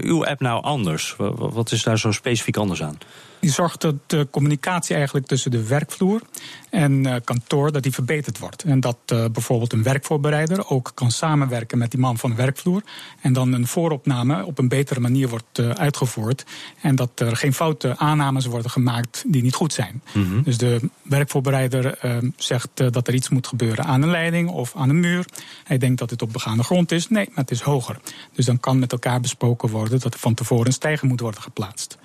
uw 0.01 0.25
app 0.25 0.39
nou 0.39 0.63
anders? 0.63 1.15
Wat 1.35 1.71
is 1.71 1.83
daar 1.83 1.99
zo 1.99 2.11
specifiek 2.11 2.57
anders 2.57 2.83
aan? 2.83 2.97
Die 3.45 3.53
zorgt 3.53 3.81
dat 3.81 3.95
de 4.05 4.27
communicatie 4.31 4.95
eigenlijk 4.95 5.27
tussen 5.27 5.51
de 5.51 5.67
werkvloer 5.67 6.21
en 6.69 6.91
uh, 6.91 7.15
kantoor 7.23 7.71
dat 7.71 7.83
die 7.83 7.93
verbeterd 7.93 8.39
wordt. 8.39 8.63
En 8.63 8.79
dat 8.79 8.97
uh, 9.13 9.25
bijvoorbeeld 9.31 9.73
een 9.73 9.83
werkvoorbereider 9.83 10.69
ook 10.69 10.91
kan 10.93 11.11
samenwerken 11.11 11.77
met 11.77 11.91
die 11.91 11.99
man 11.99 12.17
van 12.17 12.29
de 12.29 12.35
werkvloer. 12.35 12.83
En 13.21 13.33
dan 13.33 13.53
een 13.53 13.67
vooropname 13.67 14.45
op 14.45 14.57
een 14.57 14.67
betere 14.67 14.99
manier 14.99 15.29
wordt 15.29 15.59
uh, 15.59 15.69
uitgevoerd. 15.69 16.45
En 16.81 16.95
dat 16.95 17.09
er 17.15 17.35
geen 17.35 17.53
foute 17.53 17.97
aannames 17.97 18.45
worden 18.45 18.71
gemaakt 18.71 19.23
die 19.27 19.41
niet 19.41 19.53
goed 19.53 19.73
zijn. 19.73 20.01
Mm 20.13 20.23
-hmm. 20.23 20.43
Dus 20.43 20.57
de 20.57 20.89
werkvoorbereider 21.01 21.97
zegt 22.37 22.69
dat 22.73 23.07
er 23.07 23.13
iets 23.13 23.29
moet 23.29 23.47
gebeuren 23.47 23.85
aan 23.85 24.01
een 24.01 24.09
leiding 24.09 24.49
of 24.49 24.75
aan 24.75 24.89
een 24.89 24.99
muur. 24.99 25.25
Hij 25.63 25.77
denkt 25.77 25.99
dat 25.99 26.09
het 26.09 26.21
op 26.21 26.33
begaande 26.33 26.63
grond 26.63 26.91
is. 26.91 27.09
Nee, 27.09 27.25
maar 27.27 27.43
het 27.43 27.51
is 27.51 27.61
hoger. 27.61 27.99
Dus 28.33 28.45
dan 28.45 28.59
kan 28.59 28.79
met 28.79 28.91
elkaar 28.91 29.19
besproken 29.19 29.69
worden 29.69 29.99
dat 29.99 30.13
er 30.13 30.19
van 30.19 30.33
tevoren 30.33 30.65
een 30.65 30.73
stijger 30.73 31.07
moet 31.07 31.19
worden 31.19 31.41
geplaatst. 31.41 31.97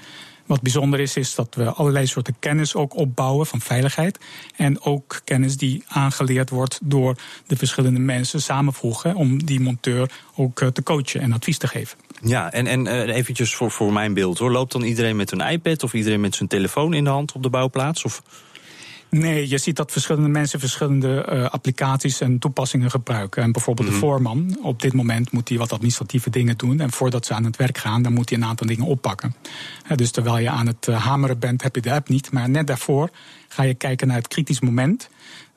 Wat 0.50 0.62
bijzonder 0.62 1.00
is, 1.00 1.16
is 1.16 1.34
dat 1.34 1.54
we 1.54 1.70
allerlei 1.70 2.06
soorten 2.06 2.36
kennis 2.38 2.74
ook 2.74 2.96
opbouwen 2.96 3.46
van 3.46 3.60
veiligheid. 3.60 4.18
En 4.56 4.82
ook 4.82 5.20
kennis 5.24 5.56
die 5.56 5.84
aangeleerd 5.88 6.50
wordt 6.50 6.78
door 6.82 7.16
de 7.46 7.56
verschillende 7.56 8.00
mensen 8.00 8.42
samenvoegen. 8.42 9.14
om 9.14 9.44
die 9.44 9.60
monteur 9.60 10.10
ook 10.36 10.70
te 10.72 10.82
coachen 10.82 11.20
en 11.20 11.32
advies 11.32 11.58
te 11.58 11.66
geven. 11.66 11.98
Ja, 12.22 12.52
en, 12.52 12.66
en 12.66 12.86
uh, 12.86 13.16
eventjes 13.16 13.54
voor, 13.54 13.70
voor 13.70 13.92
mijn 13.92 14.14
beeld 14.14 14.38
hoor. 14.38 14.50
Loopt 14.50 14.72
dan 14.72 14.82
iedereen 14.82 15.16
met 15.16 15.32
een 15.32 15.40
iPad 15.40 15.82
of 15.82 15.94
iedereen 15.94 16.20
met 16.20 16.34
zijn 16.34 16.48
telefoon 16.48 16.94
in 16.94 17.04
de 17.04 17.10
hand 17.10 17.32
op 17.32 17.42
de 17.42 17.50
bouwplaats? 17.50 18.04
Of? 18.04 18.22
Nee, 19.10 19.48
je 19.48 19.58
ziet 19.58 19.76
dat 19.76 19.92
verschillende 19.92 20.28
mensen 20.28 20.60
verschillende 20.60 21.28
uh, 21.32 21.48
applicaties 21.48 22.20
en 22.20 22.38
toepassingen 22.38 22.90
gebruiken. 22.90 23.42
En 23.42 23.52
bijvoorbeeld 23.52 23.88
mm 23.88 23.94
-hmm. 23.94 24.02
de 24.02 24.06
voorman, 24.06 24.58
op 24.62 24.80
dit 24.80 24.92
moment 24.92 25.32
moet 25.32 25.48
hij 25.48 25.58
wat 25.58 25.72
administratieve 25.72 26.30
dingen 26.30 26.56
doen. 26.56 26.80
En 26.80 26.92
voordat 26.92 27.26
ze 27.26 27.34
aan 27.34 27.44
het 27.44 27.56
werk 27.56 27.78
gaan, 27.78 28.02
dan 28.02 28.12
moet 28.12 28.28
hij 28.28 28.38
een 28.38 28.44
aantal 28.44 28.66
dingen 28.66 28.84
oppakken. 28.84 29.34
Dus 29.94 30.10
terwijl 30.10 30.38
je 30.38 30.50
aan 30.50 30.66
het 30.66 30.86
uh, 30.86 31.04
hameren 31.04 31.38
bent, 31.38 31.62
heb 31.62 31.74
je 31.74 31.80
de 31.80 31.92
app 31.92 32.08
niet. 32.08 32.32
Maar 32.32 32.50
net 32.50 32.66
daarvoor 32.66 33.10
ga 33.48 33.62
je 33.62 33.74
kijken 33.74 34.06
naar 34.06 34.16
het 34.16 34.28
kritisch 34.28 34.60
moment. 34.60 35.08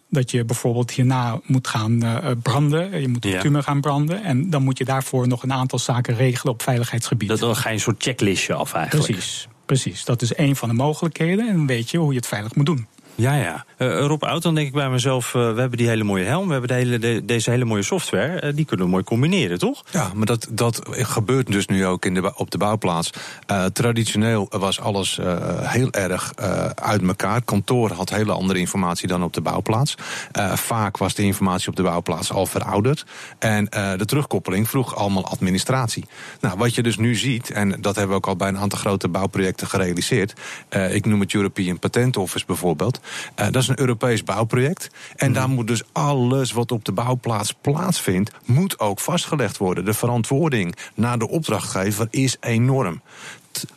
Dat 0.10 0.32
je 0.32 0.46
bijvoorbeeld 0.46 0.92
hierna 0.92 1.39
moet 1.46 1.68
gaan 1.68 2.00
branden. 2.42 3.02
Je 3.02 3.08
moet 3.08 3.20
bitumen 3.20 3.60
ja. 3.60 3.66
gaan 3.66 3.82
branden. 3.82 4.24
En 4.24 4.50
dan 4.50 4.63
moet 4.63 4.78
je 4.78 4.86
daarvoor 4.86 5.28
nog 5.28 5.44
een 5.44 5.54
aantal 5.54 5.80
zaken 5.80 6.16
regelen 6.16 6.54
op 6.54 6.62
veiligheidsgebied. 6.62 7.30
Dat 7.30 7.39
dan 7.39 7.56
ga 7.56 7.70
je 7.70 7.76
een 7.76 7.82
soort 7.82 8.04
checklistje 8.04 8.54
af 8.54 8.74
eigenlijk. 8.74 9.12
Precies, 9.12 9.48
precies. 9.66 10.06
Dat 10.06 10.22
is 10.22 10.38
een 10.38 10.56
van 10.56 10.70
de 10.70 10.76
mogelijkheden. 10.76 11.48
En 11.48 11.56
dan 11.56 11.68
weet 11.68 11.92
je 11.92 11.98
hoe 11.98 12.10
je 12.10 12.18
het 12.18 12.28
veilig 12.28 12.56
moet 12.56 12.66
doen. 12.66 12.88
Ja, 13.15 13.36
ja. 13.36 13.65
Uh, 13.78 14.06
Rob 14.06 14.23
Oud, 14.23 14.41
dan 14.41 14.56
denk 14.56 14.67
ik 14.67 14.73
bij 14.73 14.89
mezelf, 14.89 15.34
uh, 15.34 15.54
we 15.54 15.60
hebben 15.60 15.78
die 15.78 15.88
hele 15.88 16.04
mooie 16.04 16.26
helm, 16.26 16.45
we 16.45 16.52
hebben 16.52 16.69
de 16.69 16.76
hele, 16.76 16.99
de, 16.99 17.26
deze 17.26 17.49
hele 17.49 17.65
mooie 17.65 17.84
software, 17.84 18.47
uh, 18.47 18.56
die 18.56 18.65
kunnen 18.65 18.86
we 18.86 18.91
mooi 18.91 19.04
combineren, 19.04 19.60
toch? 19.60 19.84
Ja, 19.91 20.12
maar 20.15 20.26
dat, 20.26 20.47
dat 20.52 20.82
gebeurt 20.89 21.52
dus 21.52 21.65
nu 21.65 21.86
ook 21.86 22.06
in 22.06 22.13
de, 22.13 22.36
op 22.36 22.52
de 22.52 22.58
bouwplaats. 22.58 23.10
traditioneel 23.73 24.47
was 24.49 24.80
alles 24.80 25.19
heel 25.62 25.91
erg 25.91 26.36
uit 26.76 27.02
elkaar. 27.02 27.41
Kantoor 27.41 27.91
had 27.91 28.10
hele 28.10 28.32
andere 28.32 28.60
informatie 28.60 29.08
dan 29.08 29.23
op 29.23 29.34
de 29.34 29.41
bouwplaats. 29.41 29.95
vaak 30.54 30.97
was 30.97 31.13
de 31.13 31.23
informatie 31.23 31.69
op 31.69 31.76
de 31.76 31.84
bouwplaats 31.84 32.32
al 32.32 32.45
verouderd. 32.45 33.06
En 33.39 33.65
de 33.97 34.06
terugkoppeling 34.06 34.69
vroeg 34.69 34.95
allemaal 34.95 35.26
administratie. 35.26 36.06
Nou, 36.39 36.58
wat 36.58 36.76
je 36.76 36.84
dus 36.84 36.97
nu 36.97 37.15
ziet, 37.15 37.52
en 37.52 37.69
dat 37.69 37.95
hebben 37.95 38.10
we 38.10 38.15
ook 38.15 38.28
al 38.28 38.36
bij 38.36 38.47
een 38.47 38.58
aantal 38.58 38.80
grote 38.80 39.08
bouwprojecten 39.08 39.67
gerealiseerd. 39.67 40.34
ik 40.89 41.06
noem 41.06 41.19
het 41.19 41.34
European 41.34 41.80
Patent 41.80 42.17
Office 42.17 42.45
bijvoorbeeld. 42.45 42.99
Uh, 43.39 43.46
dat 43.46 43.62
is 43.62 43.68
een 43.68 43.80
Europees 43.80 44.24
bouwproject. 44.24 44.89
En 45.16 45.28
mm. 45.28 45.34
daar 45.34 45.50
moet 45.50 45.68
dus 45.68 45.84
alles 45.92 46.52
wat 46.52 46.72
op 46.72 46.86
de 46.86 46.92
bouwplaats 46.92 47.54
plaatsvindt, 47.62 48.32
moet 48.46 48.80
ook 48.80 49.00
vastgelegd 49.00 49.58
worden. 49.58 49.86
De 49.86 49.94
verantwoording 49.94 50.76
naar 50.96 51.20
de 51.20 51.30
opdrachtgever 51.30 52.08
is 52.10 52.38
enorm. 52.39 53.02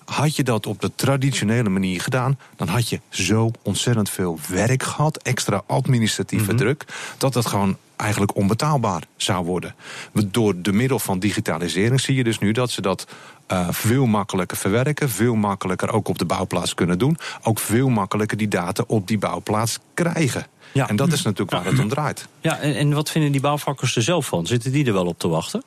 Had 0.05 0.37
je 0.37 0.43
dat 0.43 0.67
op 0.67 0.81
de 0.81 0.91
traditionele 0.95 1.69
manier 1.69 2.01
gedaan, 2.01 2.39
dan 2.57 2.69
had 2.69 2.89
je 2.89 3.01
zo 3.09 3.51
ontzettend 3.63 4.11
veel 4.11 4.39
werk 4.49 4.83
gehad, 4.83 5.17
extra 5.17 5.63
administratieve 5.67 6.43
mm 6.43 6.49
-hmm. 6.49 6.59
druk, 6.59 6.85
dat 7.19 7.35
het 7.35 7.47
gewoon 7.47 7.77
eigenlijk 7.97 8.37
onbetaalbaar 8.37 9.03
zou 9.17 9.45
worden. 9.45 9.75
Door 10.13 10.63
de 10.63 10.73
middel 10.73 10.99
van 10.99 11.19
digitalisering 11.19 12.01
zie 12.01 12.15
je 12.15 12.25
dus 12.25 12.39
nu 12.39 12.53
dat 12.53 12.71
ze 12.71 12.81
dat 12.81 13.07
uh, 13.53 13.69
veel 13.71 14.07
makkelijker 14.07 14.57
verwerken, 14.57 15.11
veel 15.11 15.35
makkelijker 15.35 15.93
ook 15.93 16.09
op 16.09 16.19
de 16.19 16.25
bouwplaats 16.25 16.75
kunnen 16.75 16.99
doen, 16.99 17.19
ook 17.43 17.59
veel 17.59 17.89
makkelijker 17.89 18.37
die 18.37 18.49
data 18.49 18.85
op 18.87 19.09
die 19.09 19.19
bouwplaats 19.19 19.79
krijgen. 19.95 20.47
Ja. 20.73 20.89
En 20.89 20.97
dat 20.97 21.13
is 21.13 21.23
natuurlijk 21.23 21.51
waar 21.51 21.65
het 21.73 21.79
om 21.79 21.89
draait. 21.89 22.29
Ja, 22.41 22.59
en, 22.59 22.77
en 22.77 22.93
wat 22.93 23.11
vinden 23.11 23.33
die 23.33 23.41
bouwvakkers 23.41 23.97
er 23.97 24.03
zelf 24.03 24.27
van? 24.27 24.47
Zitten 24.47 24.73
die 24.73 24.87
er 24.87 24.93
wel 24.93 25.07
op 25.07 25.19
te 25.19 25.29
wachten? 25.29 25.63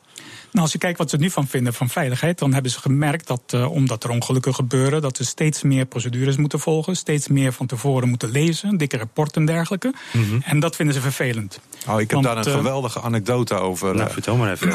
Nou, 0.51 0.63
als 0.63 0.71
je 0.71 0.77
kijkt 0.77 0.97
wat 0.97 1.09
ze 1.09 1.17
nu 1.17 1.29
van 1.29 1.47
vinden 1.47 1.73
van 1.73 1.89
veiligheid, 1.89 2.39
dan 2.39 2.53
hebben 2.53 2.71
ze 2.71 2.79
gemerkt 2.79 3.27
dat 3.27 3.41
uh, 3.55 3.71
omdat 3.71 4.03
er 4.03 4.09
ongelukken 4.09 4.55
gebeuren, 4.55 5.01
dat 5.01 5.17
ze 5.17 5.25
steeds 5.25 5.63
meer 5.63 5.85
procedures 5.85 6.38
moeten 6.38 6.59
volgen, 6.59 6.95
steeds 6.95 7.27
meer 7.27 7.53
van 7.53 7.65
tevoren 7.65 8.09
moeten 8.09 8.31
lezen, 8.31 8.77
dikke 8.77 8.97
rapporten 8.97 9.41
en 9.41 9.47
dergelijke. 9.47 9.93
Mm 10.13 10.23
-hmm. 10.23 10.41
En 10.45 10.59
dat 10.59 10.75
vinden 10.75 10.95
ze 10.95 11.01
vervelend. 11.01 11.59
Oh, 11.87 12.01
ik 12.01 12.11
heb 12.11 12.21
daar 12.21 12.37
een 12.37 12.43
geweldige 12.43 13.01
anekdote 13.01 13.55
over. 13.55 13.95
Nou, 13.95 14.11
vertel 14.11 14.35
maar 14.35 14.51
even. 14.51 14.69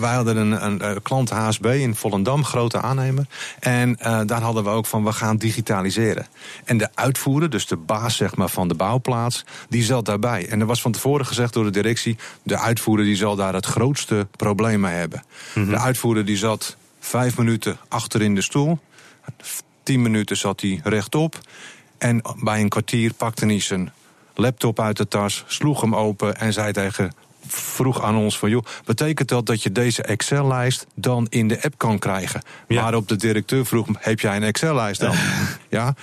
wij 0.00 0.14
hadden 0.14 0.36
een, 0.36 0.84
een, 0.84 1.02
klant 1.02 1.30
HSB 1.30 1.66
in 1.66 1.94
Volendam, 1.94 2.44
grote 2.44 2.80
aannemer. 2.80 3.26
En 3.60 3.98
daar 4.26 4.40
hadden 4.40 4.64
we 4.64 4.70
ook 4.70 4.86
van, 4.86 5.04
we 5.04 5.12
gaan 5.12 5.36
digitaliseren. 5.36 6.26
En 6.64 6.78
de 6.78 6.88
uitvoerder, 6.94 7.50
dus 7.50 7.66
de 7.66 7.76
baas 7.76 8.16
zeg 8.16 8.36
maar, 8.36 8.48
van 8.48 8.68
de 8.68 8.74
bouwplaats, 8.74 9.44
die 9.68 9.82
zat 9.82 10.04
daarbij. 10.04 10.48
En 10.48 10.60
er 10.60 10.66
was 10.66 10.80
van 10.80 10.92
tevoren 10.92 11.26
gezegd 11.26 11.52
door 11.52 11.64
de 11.64 11.70
directie, 11.70 12.16
de 12.42 12.58
uitvoerder 12.58 13.04
die 13.04 13.16
zal 13.16 13.36
daar 13.36 13.54
het 13.54 13.66
grootste 13.66 14.26
probleem 14.36 14.80
mee 14.80 14.94
hebben. 14.94 15.24
Mhm. 15.54 15.70
De 15.70 15.78
uitvoerder 15.78 16.24
die 16.24 16.36
zat 16.36 16.76
vijf 17.00 17.38
minuten 17.38 17.78
achter 17.88 18.22
in 18.22 18.34
de 18.34 18.42
stoel. 18.42 18.78
Tien 19.82 20.02
minuten 20.02 20.36
zat 20.36 20.60
hij 20.60 20.80
rechtop. 20.84 21.38
En 21.98 22.22
bij 22.42 22.60
een 22.60 22.68
kwartier 22.68 23.12
pakte 23.12 23.46
hij 23.46 23.60
zijn 23.60 23.92
laptop 24.38 24.80
uit 24.80 24.96
de 24.96 25.08
tas, 25.08 25.44
sloeg 25.46 25.80
hem 25.80 25.94
open 25.94 26.36
en 26.36 26.52
zei 26.52 26.72
tegen 26.72 27.12
vroeg 27.46 28.02
aan 28.02 28.16
ons 28.16 28.38
van, 28.38 28.50
joh, 28.50 28.64
betekent 28.84 29.28
dat 29.28 29.46
dat 29.46 29.62
je 29.62 29.72
deze 29.72 30.02
Excel-lijst 30.02 30.86
dan 30.94 31.26
in 31.28 31.48
de 31.48 31.62
app 31.62 31.78
kan 31.78 31.98
krijgen? 31.98 32.42
Ja. 32.68 32.82
Waarop 32.82 33.08
de 33.08 33.16
directeur 33.16 33.66
vroeg, 33.66 33.86
heb 33.98 34.20
jij 34.20 34.36
een 34.36 34.42
Excel-lijst 34.42 35.00
dan? 35.00 35.14
ja, 35.68 35.94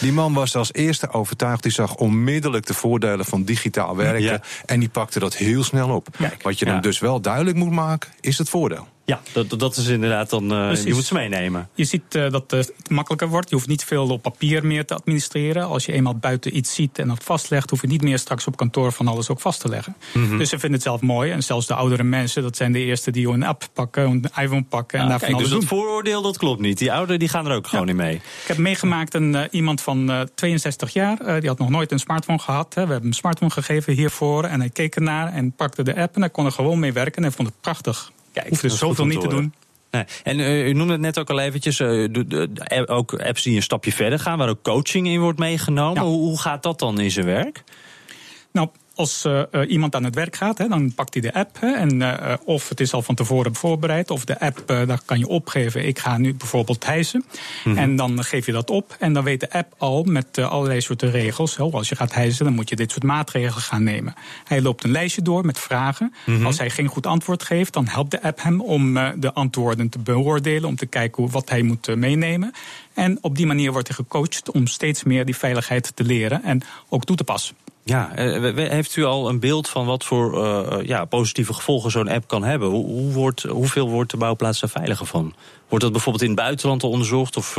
die 0.00 0.12
man 0.12 0.32
was 0.32 0.56
als 0.56 0.72
eerste 0.72 1.12
overtuigd, 1.12 1.62
die 1.62 1.72
zag 1.72 1.94
onmiddellijk 1.94 2.66
de 2.66 2.74
voordelen 2.74 3.24
van 3.24 3.44
digitaal 3.44 3.96
werken 3.96 4.40
en 4.66 4.80
die 4.80 4.88
pakte 4.88 5.18
dat 5.18 5.36
heel 5.36 5.64
snel 5.64 5.88
op. 5.88 6.08
Wat 6.42 6.58
je 6.58 6.64
dan 6.64 6.80
dus 6.80 6.98
wel 6.98 7.20
duidelijk 7.20 7.56
moet 7.56 7.70
maken, 7.70 8.10
is 8.20 8.38
het 8.38 8.48
voordeel. 8.48 8.88
Ja, 9.08 9.20
dat, 9.32 9.60
dat 9.60 9.76
is 9.76 9.86
inderdaad 9.86 10.30
dan. 10.30 10.52
Uh, 10.52 10.84
je 10.84 10.94
moet 10.94 11.04
ze 11.04 11.14
meenemen. 11.14 11.68
Je 11.74 11.84
ziet 11.84 12.14
uh, 12.14 12.30
dat 12.30 12.50
het 12.50 12.72
makkelijker 12.88 13.28
wordt. 13.28 13.48
Je 13.48 13.54
hoeft 13.54 13.68
niet 13.68 13.84
veel 13.84 14.08
op 14.08 14.22
papier 14.22 14.66
meer 14.66 14.84
te 14.84 14.94
administreren. 14.94 15.66
Als 15.66 15.86
je 15.86 15.92
eenmaal 15.92 16.14
buiten 16.14 16.56
iets 16.56 16.74
ziet 16.74 16.98
en 16.98 17.08
dat 17.08 17.24
vastlegt, 17.24 17.70
hoef 17.70 17.80
je 17.80 17.86
niet 17.86 18.02
meer 18.02 18.18
straks 18.18 18.46
op 18.46 18.56
kantoor 18.56 18.92
van 18.92 19.08
alles 19.08 19.28
ook 19.30 19.40
vast 19.40 19.60
te 19.60 19.68
leggen. 19.68 19.96
Mhm. 20.12 20.38
Dus 20.38 20.48
ze 20.48 20.58
vinden 20.58 20.72
het 20.72 20.82
zelf 20.82 21.00
mooi. 21.00 21.30
En 21.30 21.42
zelfs 21.42 21.66
de 21.66 21.74
oudere 21.74 22.02
mensen, 22.02 22.42
dat 22.42 22.56
zijn 22.56 22.72
de 22.72 22.78
eerste 22.78 23.10
die 23.10 23.28
een 23.28 23.42
app 23.42 23.68
pakken, 23.72 24.04
een 24.04 24.24
iPhone 24.42 24.64
pakken. 24.64 24.98
en 24.98 25.04
ah, 25.04 25.10
daarvan 25.10 25.28
kijk, 25.28 25.40
dus 25.40 25.50
dat 25.50 25.64
vooroordeel 25.64 26.22
dat 26.22 26.38
klopt 26.38 26.60
niet. 26.60 26.78
Die 26.78 26.92
ouderen 26.92 27.18
die 27.18 27.28
gaan 27.28 27.46
er 27.46 27.56
ook 27.56 27.66
gewoon 27.66 27.88
in 27.88 27.96
mee. 27.96 28.14
Ik 28.14 28.22
heb 28.46 28.56
meegemaakt 28.56 29.14
een, 29.14 29.34
uh, 29.34 29.42
iemand 29.50 29.80
van 29.80 30.28
62 30.34 30.92
jaar. 30.92 31.40
die 31.40 31.48
had 31.48 31.58
nog 31.58 31.68
nooit 31.68 31.92
een 31.92 31.98
smartphone 31.98 32.38
gehad. 32.38 32.74
Hè. 32.74 32.86
We 32.86 32.92
hebben 32.92 33.10
een 33.10 33.16
smartphone 33.16 33.50
gegeven 33.50 33.92
hiervoor. 33.92 34.44
En 34.44 34.60
hij 34.60 34.70
keek 34.70 34.94
ernaar 34.94 35.32
en 35.32 35.52
pakte 35.52 35.82
de 35.82 35.96
app 35.96 36.14
en 36.14 36.20
hij 36.20 36.30
kon 36.30 36.44
er 36.44 36.52
gewoon 36.52 36.78
mee 36.78 36.92
werken. 36.92 37.16
En 37.16 37.22
hij 37.22 37.32
vond 37.32 37.48
het 37.48 37.60
prachtig. 37.60 38.12
Kijk, 38.40 38.48
hoefde 38.48 38.68
zoveel 38.68 39.06
niet 39.06 39.20
te 39.20 39.28
doen. 39.28 39.54
Nee. 39.90 40.04
En 40.22 40.38
uh, 40.38 40.66
u 40.66 40.72
noemde 40.72 40.92
het 40.92 41.00
net 41.00 41.18
ook 41.18 41.30
al 41.30 41.38
eventjes, 41.38 41.80
uh, 41.80 42.08
de, 42.10 42.26
de, 42.26 42.86
ook 42.88 43.14
apps 43.14 43.42
die 43.42 43.56
een 43.56 43.62
stapje 43.62 43.92
verder 43.92 44.18
gaan, 44.18 44.38
waar 44.38 44.48
ook 44.48 44.62
coaching 44.62 45.06
in 45.06 45.20
wordt 45.20 45.38
meegenomen. 45.38 46.02
Hoe, 46.02 46.18
hoe 46.18 46.40
gaat 46.40 46.62
dat 46.62 46.78
dan 46.78 47.00
in 47.00 47.10
zijn 47.10 47.26
werk? 47.26 47.64
Nou, 48.52 48.68
als 48.98 49.24
uh, 49.24 49.42
iemand 49.68 49.94
aan 49.94 50.04
het 50.04 50.14
werk 50.14 50.36
gaat, 50.36 50.58
hè, 50.58 50.68
dan 50.68 50.94
pakt 50.94 51.14
hij 51.14 51.22
de 51.22 51.34
app. 51.34 51.60
Hè, 51.60 51.72
en, 51.72 52.00
uh, 52.00 52.32
of 52.44 52.68
het 52.68 52.80
is 52.80 52.92
al 52.92 53.02
van 53.02 53.14
tevoren 53.14 53.54
voorbereid, 53.54 54.10
of 54.10 54.24
de 54.24 54.40
app, 54.40 54.58
uh, 54.66 54.86
daar 54.86 55.00
kan 55.04 55.18
je 55.18 55.28
opgeven. 55.28 55.86
Ik 55.86 55.98
ga 55.98 56.18
nu 56.18 56.34
bijvoorbeeld 56.34 56.86
hijsen. 56.86 57.24
Mhm. 57.64 57.78
En 57.78 57.96
dan 57.96 58.24
geef 58.24 58.46
je 58.46 58.52
dat 58.52 58.70
op. 58.70 58.96
En 58.98 59.12
dan 59.12 59.24
weet 59.24 59.40
de 59.40 59.50
app 59.50 59.74
al 59.76 60.04
met 60.04 60.38
allerlei 60.38 60.80
soorten 60.80 61.10
regels. 61.10 61.56
Hè, 61.56 61.62
als 61.64 61.88
je 61.88 61.96
gaat 61.96 62.14
hijsen, 62.14 62.44
dan 62.44 62.54
moet 62.54 62.68
je 62.68 62.76
dit 62.76 62.90
soort 62.90 63.02
maatregelen 63.02 63.62
gaan 63.62 63.82
nemen. 63.82 64.14
Hij 64.44 64.62
loopt 64.62 64.84
een 64.84 64.90
lijstje 64.90 65.22
door 65.22 65.44
met 65.44 65.58
vragen. 65.58 66.14
Mhm. 66.26 66.46
Als 66.46 66.58
hij 66.58 66.70
geen 66.70 66.88
goed 66.88 67.06
antwoord 67.06 67.42
geeft, 67.42 67.72
dan 67.72 67.86
helpt 67.86 68.10
de 68.10 68.22
app 68.22 68.42
hem 68.42 68.60
om 68.60 68.94
de 68.94 69.32
antwoorden 69.32 69.88
te 69.88 69.98
beoordelen. 69.98 70.68
Om 70.68 70.76
te 70.76 70.86
kijken 70.86 71.30
wat 71.30 71.48
hij 71.48 71.62
moet 71.62 71.96
meenemen. 71.96 72.52
En 72.94 73.18
op 73.20 73.36
die 73.36 73.46
manier 73.46 73.72
wordt 73.72 73.88
hij 73.88 73.96
gecoacht 73.96 74.50
om 74.50 74.66
steeds 74.66 75.04
meer 75.04 75.24
die 75.24 75.36
veiligheid 75.36 75.96
te 75.96 76.04
leren 76.04 76.42
en 76.42 76.62
ook 76.88 77.04
toe 77.04 77.16
te 77.16 77.24
passen. 77.24 77.56
Ja, 77.88 78.14
eh, 78.14 78.68
heeft 78.70 78.96
u 78.96 79.04
al 79.04 79.28
een 79.28 79.40
beeld 79.40 79.68
van 79.68 79.86
wat 79.86 80.04
voor 80.04 80.44
uh, 80.44 80.86
ja, 80.86 81.04
positieve 81.04 81.54
gevolgen 81.54 81.90
zo'n 81.90 82.08
app 82.08 82.28
kan 82.28 82.44
hebben? 82.44 82.68
Hoe, 82.68 82.86
hoe 82.86 83.12
wordt, 83.12 83.42
hoeveel 83.42 83.88
wordt 83.88 84.10
de 84.10 84.16
bouwplaats 84.16 84.62
er 84.62 84.68
veiliger 84.68 85.06
van? 85.06 85.34
Wordt 85.68 85.84
dat 85.84 85.92
bijvoorbeeld 85.92 86.24
in 86.24 86.30
het 86.30 86.40
buitenland 86.40 86.82
al 86.82 86.90
onderzocht? 86.90 87.36
Of. 87.36 87.58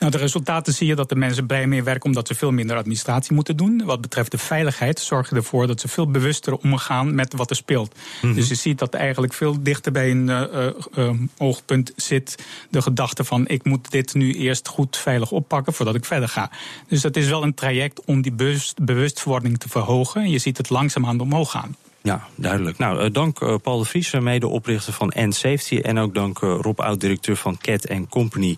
Nou, 0.00 0.12
de 0.12 0.18
resultaten 0.18 0.72
zie 0.72 0.86
je 0.86 0.94
dat 0.94 1.08
de 1.08 1.16
mensen 1.16 1.46
bij 1.46 1.66
meer 1.66 1.84
werken 1.84 2.04
omdat 2.04 2.26
ze 2.26 2.34
veel 2.34 2.50
minder 2.50 2.76
administratie 2.76 3.34
moeten 3.34 3.56
doen. 3.56 3.82
Wat 3.84 4.00
betreft 4.00 4.30
de 4.30 4.38
veiligheid 4.38 5.00
zorgen 5.00 5.36
ervoor 5.36 5.66
dat 5.66 5.80
ze 5.80 5.88
veel 5.88 6.10
bewuster 6.10 6.56
omgaan 6.56 7.14
met 7.14 7.34
wat 7.34 7.50
er 7.50 7.56
speelt. 7.56 7.94
Mhm. 8.22 8.34
Dus 8.34 8.48
je 8.48 8.54
ziet 8.54 8.78
dat 8.78 8.94
eigenlijk 8.94 9.32
veel 9.32 9.62
dichter 9.62 9.92
bij 9.92 10.10
een 10.10 10.28
uh, 10.28 10.68
uh, 10.96 11.10
oogpunt 11.36 11.92
zit 11.96 12.44
de 12.70 12.82
gedachte 12.82 13.24
van 13.24 13.48
ik 13.48 13.64
moet 13.64 13.90
dit 13.90 14.14
nu 14.14 14.34
eerst 14.34 14.68
goed 14.68 14.96
veilig 14.96 15.30
oppakken 15.30 15.72
voordat 15.72 15.94
ik 15.94 16.04
verder 16.04 16.28
ga. 16.28 16.50
Dus 16.88 17.00
dat 17.00 17.16
is 17.16 17.28
wel 17.28 17.42
een 17.42 17.54
traject 17.54 18.04
om 18.04 18.22
die 18.22 18.32
bewust, 18.32 18.84
bewustwording 18.84 19.58
te 19.58 19.68
verhogen. 19.68 20.22
En 20.22 20.30
je 20.30 20.38
ziet 20.38 20.56
het 20.56 20.70
langzaamaan 20.70 21.20
omhoog 21.20 21.50
gaan. 21.50 21.76
Ja, 22.02 22.26
duidelijk. 22.34 22.78
Nou, 22.78 23.04
uh, 23.04 23.12
dank 23.12 23.40
uh, 23.40 23.54
Paul 23.62 23.78
de 23.78 23.84
Vries, 23.84 24.10
medeoprichter 24.10 24.92
van 24.92 25.10
End 25.10 25.34
Safety. 25.34 25.78
En 25.78 25.98
ook 25.98 26.14
dank 26.14 26.40
uh, 26.40 26.58
Rob 26.60 26.80
Oud-directeur 26.80 27.36
van 27.36 27.58
Cat 27.58 27.86
Company 28.08 28.56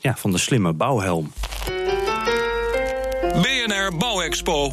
ja, 0.00 0.16
van 0.16 0.30
de 0.30 0.38
slimme 0.38 0.72
bouwhelm. 0.72 1.32
BNR 3.42 3.96
Bouwexpo. 3.96 4.72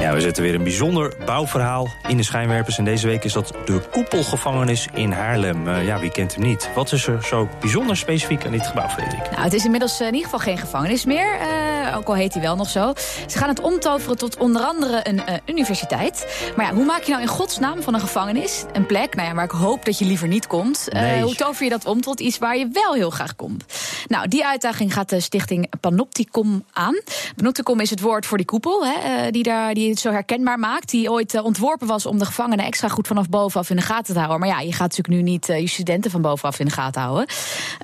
Ja, 0.00 0.12
we 0.12 0.20
zetten 0.20 0.42
weer 0.42 0.54
een 0.54 0.62
bijzonder 0.62 1.14
bouwverhaal 1.24 1.88
in 2.08 2.16
de 2.16 2.22
schijnwerpers. 2.22 2.78
En 2.78 2.84
deze 2.84 3.06
week 3.06 3.24
is 3.24 3.32
dat 3.32 3.52
de 3.64 3.80
koepelgevangenis 3.90 4.88
in 4.94 5.12
Haarlem. 5.12 5.68
Uh, 5.68 5.86
ja, 5.86 6.00
wie 6.00 6.10
kent 6.10 6.34
hem 6.34 6.44
niet? 6.44 6.70
Wat 6.74 6.92
is 6.92 7.06
er 7.06 7.24
zo 7.24 7.48
bijzonder 7.60 7.96
specifiek 7.96 8.44
aan 8.44 8.52
dit 8.52 8.66
gebouw, 8.66 8.88
Frederik? 8.88 9.30
Nou, 9.30 9.42
het 9.42 9.52
is 9.52 9.64
inmiddels 9.64 10.00
in 10.00 10.06
ieder 10.06 10.22
geval 10.22 10.38
geen 10.38 10.58
gevangenis 10.58 11.04
meer. 11.04 11.38
Uh, 11.40 11.69
ook 11.94 12.06
al 12.06 12.14
heet 12.14 12.32
hij 12.32 12.42
wel 12.42 12.56
nog 12.56 12.68
zo. 12.68 12.92
Ze 13.26 13.38
gaan 13.38 13.48
het 13.48 13.60
omtoveren 13.60 14.18
tot 14.18 14.36
onder 14.36 14.62
andere 14.62 15.00
een 15.02 15.16
uh, 15.16 15.34
universiteit. 15.46 16.26
Maar 16.56 16.66
ja, 16.66 16.74
hoe 16.74 16.84
maak 16.84 17.02
je 17.02 17.10
nou 17.10 17.22
in 17.22 17.28
godsnaam 17.28 17.82
van 17.82 17.94
een 17.94 18.00
gevangenis 18.00 18.64
een 18.72 18.86
plek 18.86 19.14
nou 19.14 19.28
ja, 19.28 19.34
waar 19.34 19.44
ik 19.44 19.50
hoop 19.50 19.84
dat 19.84 19.98
je 19.98 20.04
liever 20.04 20.28
niet 20.28 20.46
komt? 20.46 20.88
Nee. 20.90 21.22
hoe 21.22 21.34
tover 21.34 21.64
je 21.64 21.70
dat 21.70 21.86
om 21.86 22.00
tot 22.00 22.20
iets 22.20 22.38
waar 22.38 22.56
je 22.56 22.68
wel 22.72 22.94
heel 22.94 23.10
graag 23.10 23.36
komt? 23.36 23.64
Nou, 24.06 24.28
die 24.28 24.46
uitdaging 24.46 24.92
gaat 24.92 25.08
de 25.08 25.20
stichting 25.20 25.68
Panopticom 25.80 26.64
aan. 26.72 27.00
Panopticom 27.36 27.80
is 27.80 27.90
het 27.90 28.00
woord 28.00 28.26
voor 28.26 28.36
die 28.36 28.46
koepel, 28.46 28.86
hè, 28.86 29.30
die 29.30 29.42
daar... 29.42 29.74
Die 29.74 29.90
het 29.90 29.98
zo 29.98 30.10
herkenbaar 30.10 30.58
maakt. 30.58 30.90
Die 30.90 31.10
ooit 31.10 31.40
ontworpen 31.40 31.86
was 31.86 32.06
om 32.06 32.18
de 32.18 32.24
gevangenen 32.24 32.64
extra 32.64 32.88
goed 32.88 33.06
vanaf 33.06 33.28
bovenaf 33.28 33.70
in 33.70 33.76
de 33.76 33.82
gaten 33.82 34.14
te 34.14 34.20
houden. 34.20 34.40
Maar 34.40 34.48
ja, 34.48 34.60
je 34.60 34.72
gaat 34.72 34.96
natuurlijk 34.96 35.08
nu 35.08 35.22
niet 35.22 35.46
je 35.46 35.68
studenten 35.68 36.10
van 36.10 36.22
bovenaf 36.22 36.58
in 36.58 36.66
de 36.66 36.72
gaten 36.72 37.02
houden. 37.02 37.26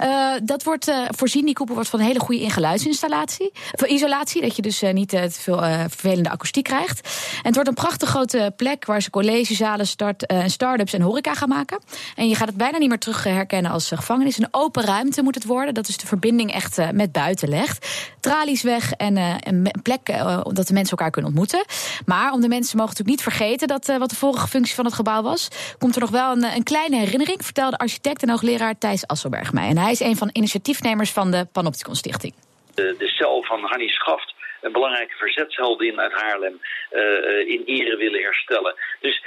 Uh, 0.03 0.33
dat 0.43 0.63
wordt 0.63 0.93
voorzien, 1.09 1.45
die 1.45 1.55
koepel 1.55 1.75
wordt 1.75 1.91
van 1.91 2.01
een 2.01 2.07
hele 2.07 2.21
goede 2.21 2.41
ingeluidsinstallatie. 2.41 3.51
Voor 3.73 3.89
isolatie, 3.97 4.43
dat 4.43 4.57
je 4.57 4.63
dus 4.63 4.83
niet 4.93 5.09
te 5.09 5.29
veel 5.31 5.59
vervelende 5.59 6.31
akoestiek 6.31 6.65
krijgt. 6.65 7.01
En 7.37 7.43
het 7.43 7.55
wordt 7.55 7.69
een 7.69 7.75
prachtig 7.75 8.09
grote 8.09 8.53
plek 8.57 8.85
waar 8.85 9.03
ze 9.03 9.11
collegezalen, 9.11 9.87
start, 9.87 10.35
start-ups 10.47 10.93
en 10.93 11.01
horeca 11.01 11.35
gaan 11.35 11.49
maken. 11.49 11.79
En 12.15 12.29
je 12.29 12.35
gaat 12.35 12.49
het 12.49 12.57
bijna 12.57 12.79
niet 12.79 12.89
meer 12.89 12.99
terug 12.99 13.25
herkennen 13.25 13.71
als 13.71 13.89
gevangenis. 13.89 14.39
Een 14.39 14.49
open 14.51 14.85
ruimte 14.85 15.23
moet 15.23 15.35
het 15.35 15.45
worden. 15.45 15.75
Dat 15.75 15.89
is 15.89 15.97
de 15.97 16.07
verbinding 16.07 16.53
echt 16.53 16.93
met 16.93 17.13
buiten 17.13 17.49
legt. 17.49 17.89
Tralies 18.21 18.63
weg 18.63 18.93
en 18.93 19.17
een 19.17 19.71
plek 19.83 20.07
dat 20.53 20.67
de 20.67 20.73
mensen 20.73 20.97
elkaar 20.97 21.11
kunnen 21.11 21.31
ontmoeten. 21.31 21.65
Maar 22.05 22.33
om 22.33 22.41
de 22.41 22.49
mensen 22.49 22.77
mogen 22.77 22.95
natuurlijk 22.97 23.25
niet 23.25 23.35
vergeten 23.35 23.69
dat 23.69 23.99
wat 23.99 24.11
de 24.11 24.17
vorige 24.17 24.49
functie 24.49 24.75
van 24.75 24.85
het 24.85 24.95
gebouw 24.95 25.23
was, 25.23 25.49
komt 25.79 25.95
er 25.95 26.01
nog 26.01 26.11
wel 26.11 26.33
een, 26.33 26.45
een 26.45 26.63
kleine 26.63 26.97
herinnering, 26.97 27.45
vertelde 27.45 27.79
architect 27.79 28.23
en 28.23 28.31
hoogleraar 28.31 28.79
Thijs 28.79 29.07
Asselberg 29.07 29.53
mij. 29.53 29.69
En 29.69 29.79
hij 29.79 29.93
is 29.93 30.01
een 30.01 30.17
van 30.17 30.27
de 30.27 30.35
initiatiefnemers 30.35 31.11
van 31.11 31.31
de 31.31 31.47
Panopticon 31.53 31.97
Stichting. 31.97 32.33
De, 32.77 32.95
de 32.99 33.09
cel 33.09 33.43
van 33.43 33.61
Hanni 33.65 33.89
Schaft 33.89 34.35
een 34.67 34.73
belangrijke 34.73 35.17
verzetsheldin 35.17 36.01
uit 36.01 36.13
Haarlem 36.13 36.61
uh, 36.93 37.55
in 37.55 37.63
ere 37.67 37.97
willen 37.97 38.23
herstellen. 38.23 38.75
Dus 39.01 39.25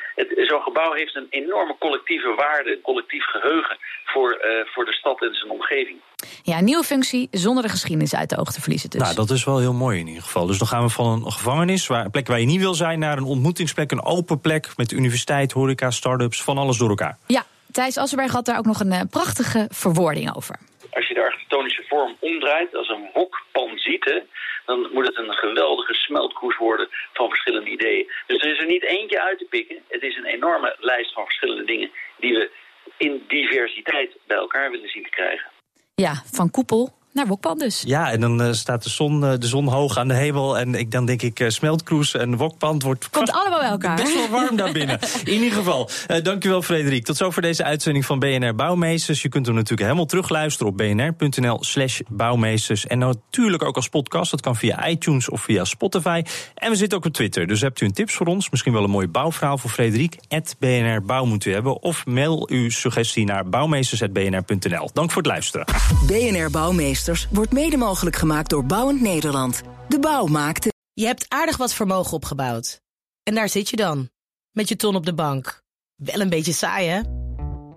zo'n 0.47 0.61
gebouw 0.61 0.93
heeft 0.93 1.15
een 1.15 1.27
enorme 1.29 1.75
collectieve 1.79 2.33
waarde, 2.35 2.71
een 2.71 2.81
collectief 2.81 3.25
geheugen 3.25 3.77
voor, 4.05 4.31
uh, 4.31 4.73
voor 4.73 4.85
de 4.85 4.93
stad 4.93 5.21
en 5.21 5.33
zijn 5.33 5.51
omgeving. 5.51 5.97
Ja, 6.43 6.57
een 6.57 6.63
nieuwe 6.63 6.83
functie 6.83 7.27
zonder 7.31 7.63
de 7.63 7.69
geschiedenis 7.69 8.15
uit 8.15 8.29
de 8.29 8.37
oog 8.37 8.51
te 8.51 8.61
verliezen. 8.61 8.89
Dus. 8.89 9.01
Nou, 9.01 9.15
dat 9.15 9.29
is 9.29 9.43
wel 9.43 9.59
heel 9.59 9.73
mooi 9.73 9.99
in 9.99 10.07
ieder 10.07 10.23
geval. 10.23 10.45
Dus 10.45 10.57
dan 10.57 10.67
gaan 10.67 10.83
we 10.83 10.89
van 10.89 11.25
een 11.25 11.31
gevangenis, 11.31 11.87
waar, 11.87 12.05
een 12.05 12.11
plek 12.11 12.27
waar 12.27 12.39
je 12.39 12.45
niet 12.45 12.59
wil 12.59 12.73
zijn, 12.73 12.99
naar 12.99 13.17
een 13.17 13.23
ontmoetingsplek, 13.23 13.91
een 13.91 14.03
open 14.03 14.41
plek 14.41 14.67
met 14.75 14.91
universiteit, 14.91 15.51
horeca, 15.51 15.91
start-ups, 15.91 16.43
van 16.43 16.57
alles 16.57 16.77
door 16.77 16.89
elkaar. 16.89 17.17
Ja, 17.27 17.45
Thijs 17.71 17.97
Asselberg 17.97 18.31
had 18.31 18.45
daar 18.45 18.57
ook 18.57 18.65
nog 18.65 18.79
een 18.79 19.07
prachtige 19.09 19.67
verwoording 19.71 20.35
over. 20.35 20.59
Als 20.91 21.07
je 21.07 21.13
de 21.13 21.23
architectonische 21.23 21.83
vorm 21.87 22.17
omdraait 22.19 22.75
als 22.75 22.89
een 22.89 23.09
wokpan 23.13 23.77
ziet, 23.77 24.23
dan 24.65 24.89
moet 24.91 25.07
het 25.07 25.17
een 25.17 25.33
geweldige 25.33 25.93
smeltkroes 25.93 26.57
worden 26.57 26.87
van 27.13 27.29
verschillende 27.29 27.69
ideeën. 27.69 28.11
Dus 28.27 28.41
er 28.41 28.51
is 28.51 28.59
er 28.59 28.65
niet 28.65 28.83
eentje 28.83 29.21
uit 29.21 29.37
te 29.37 29.45
pikken. 29.49 29.83
Het 29.87 30.01
is 30.01 30.17
een 30.17 30.25
enorme 30.25 30.75
lijst 30.79 31.13
van 31.13 31.23
verschillende 31.23 31.63
dingen 31.63 31.91
die 32.17 32.33
we 32.33 32.51
in 32.97 33.23
diversiteit 33.27 34.17
bij 34.27 34.37
elkaar 34.37 34.71
willen 34.71 34.89
zien 34.89 35.03
te 35.03 35.09
krijgen. 35.09 35.49
Ja, 35.95 36.13
van 36.31 36.51
koepel 36.51 36.98
naar 37.13 37.27
Wokpan 37.27 37.57
dus. 37.57 37.83
Ja, 37.85 38.11
en 38.11 38.19
dan 38.19 38.41
uh, 38.41 38.51
staat 38.51 38.83
de 38.83 38.89
zon, 38.89 39.23
uh, 39.23 39.33
de 39.39 39.47
zon 39.47 39.67
hoog 39.67 39.97
aan 39.97 40.07
de 40.07 40.13
hemel. 40.13 40.57
En 40.57 40.75
ik, 40.75 40.91
dan 40.91 41.05
denk 41.05 41.21
ik, 41.21 41.39
uh, 41.39 41.49
smeltkroes 41.49 42.15
en 42.15 42.37
wokpand 42.37 42.83
wordt... 42.83 43.09
Komt 43.09 43.31
allemaal 43.39 43.59
bij 43.59 43.69
elkaar. 43.69 43.95
Best 43.95 44.13
wel 44.13 44.29
warm 44.29 44.55
daar 44.55 44.71
binnen. 44.71 44.99
In 45.23 45.33
ieder 45.33 45.51
geval, 45.51 45.89
dankjewel 46.23 46.61
Frederik. 46.61 47.05
Tot 47.05 47.17
zover 47.17 47.41
deze 47.41 47.63
uitzending 47.63 48.05
van 48.05 48.19
BNR 48.19 48.55
Bouwmeesters. 48.55 49.21
Je 49.21 49.29
kunt 49.29 49.45
hem 49.45 49.55
natuurlijk 49.55 49.81
helemaal 49.81 50.05
terugluisteren 50.05 50.71
op 50.71 50.77
bnr.nl 50.77 51.57
slash 51.63 51.99
bouwmeesters. 52.07 52.87
En 52.87 52.99
natuurlijk 52.99 53.63
ook 53.63 53.75
als 53.75 53.89
podcast. 53.89 54.31
Dat 54.31 54.41
kan 54.41 54.55
via 54.55 54.87
iTunes 54.87 55.29
of 55.29 55.41
via 55.41 55.65
Spotify. 55.65 56.23
En 56.55 56.69
we 56.69 56.75
zitten 56.75 56.97
ook 56.97 57.05
op 57.05 57.13
Twitter. 57.13 57.47
Dus 57.47 57.61
hebt 57.61 57.81
u 57.81 57.85
een 57.85 57.93
tips 57.93 58.13
voor 58.13 58.27
ons? 58.27 58.49
Misschien 58.49 58.73
wel 58.73 58.83
een 58.83 58.89
mooi 58.89 59.07
bouwverhaal 59.07 59.57
voor 59.57 59.69
Frederik? 59.69 60.17
BNR 60.59 61.01
Bouw 61.01 61.25
moet 61.25 61.45
u 61.45 61.53
hebben. 61.53 61.81
Of 61.81 62.05
mail 62.05 62.49
uw 62.49 62.69
suggestie 62.69 63.25
naar 63.25 63.49
bouwmeesters.bnr.nl. 63.49 64.89
Dank 64.93 65.11
voor 65.11 65.21
het 65.21 65.31
luisteren. 65.31 65.65
BNR 66.07 66.49
Bouwmeesters 66.49 66.98
wordt 67.31 67.51
mede 67.51 67.77
mogelijk 67.77 68.15
gemaakt 68.15 68.49
door 68.49 68.65
Bouwend 68.65 69.01
Nederland. 69.01 69.61
De 69.87 69.99
bouw 69.99 70.25
maakte. 70.25 70.73
Je 70.93 71.05
hebt 71.05 71.25
aardig 71.27 71.57
wat 71.57 71.73
vermogen 71.73 72.13
opgebouwd. 72.13 72.81
En 73.23 73.35
daar 73.35 73.49
zit 73.49 73.69
je 73.69 73.75
dan, 73.75 74.09
met 74.51 74.69
je 74.69 74.75
ton 74.75 74.95
op 74.95 75.05
de 75.05 75.13
bank. 75.13 75.61
Wel 75.95 76.21
een 76.21 76.29
beetje 76.29 76.53
saai, 76.53 76.87
hè? 76.87 77.01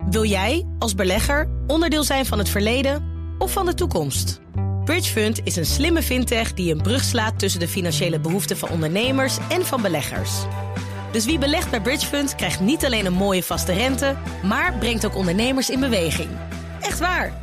Wil 0.09 0.25
jij, 0.25 0.67
als 0.79 0.95
belegger, 0.95 1.49
onderdeel 1.67 2.03
zijn 2.03 2.25
van 2.25 2.37
het 2.37 2.49
verleden 2.49 3.03
of 3.37 3.51
van 3.51 3.65
de 3.65 3.73
toekomst? 3.73 4.41
Bridgefund 4.83 5.39
is 5.43 5.55
een 5.55 5.65
slimme 5.65 6.03
fintech 6.03 6.53
die 6.53 6.73
een 6.73 6.81
brug 6.81 7.03
slaat 7.03 7.39
tussen 7.39 7.59
de 7.59 7.67
financiële 7.67 8.19
behoeften 8.19 8.57
van 8.57 8.69
ondernemers 8.69 9.37
en 9.49 9.65
van 9.65 9.81
beleggers. 9.81 10.31
Dus 11.11 11.25
wie 11.25 11.37
belegt 11.37 11.69
bij 11.69 11.81
Bridgefund 11.81 12.35
krijgt 12.35 12.59
niet 12.59 12.85
alleen 12.85 13.05
een 13.05 13.13
mooie 13.13 13.43
vaste 13.43 13.73
rente, 13.73 14.15
maar 14.43 14.77
brengt 14.77 15.05
ook 15.05 15.15
ondernemers 15.15 15.69
in 15.69 15.79
beweging. 15.79 16.29
Echt 16.81 16.99
waar. 16.99 17.42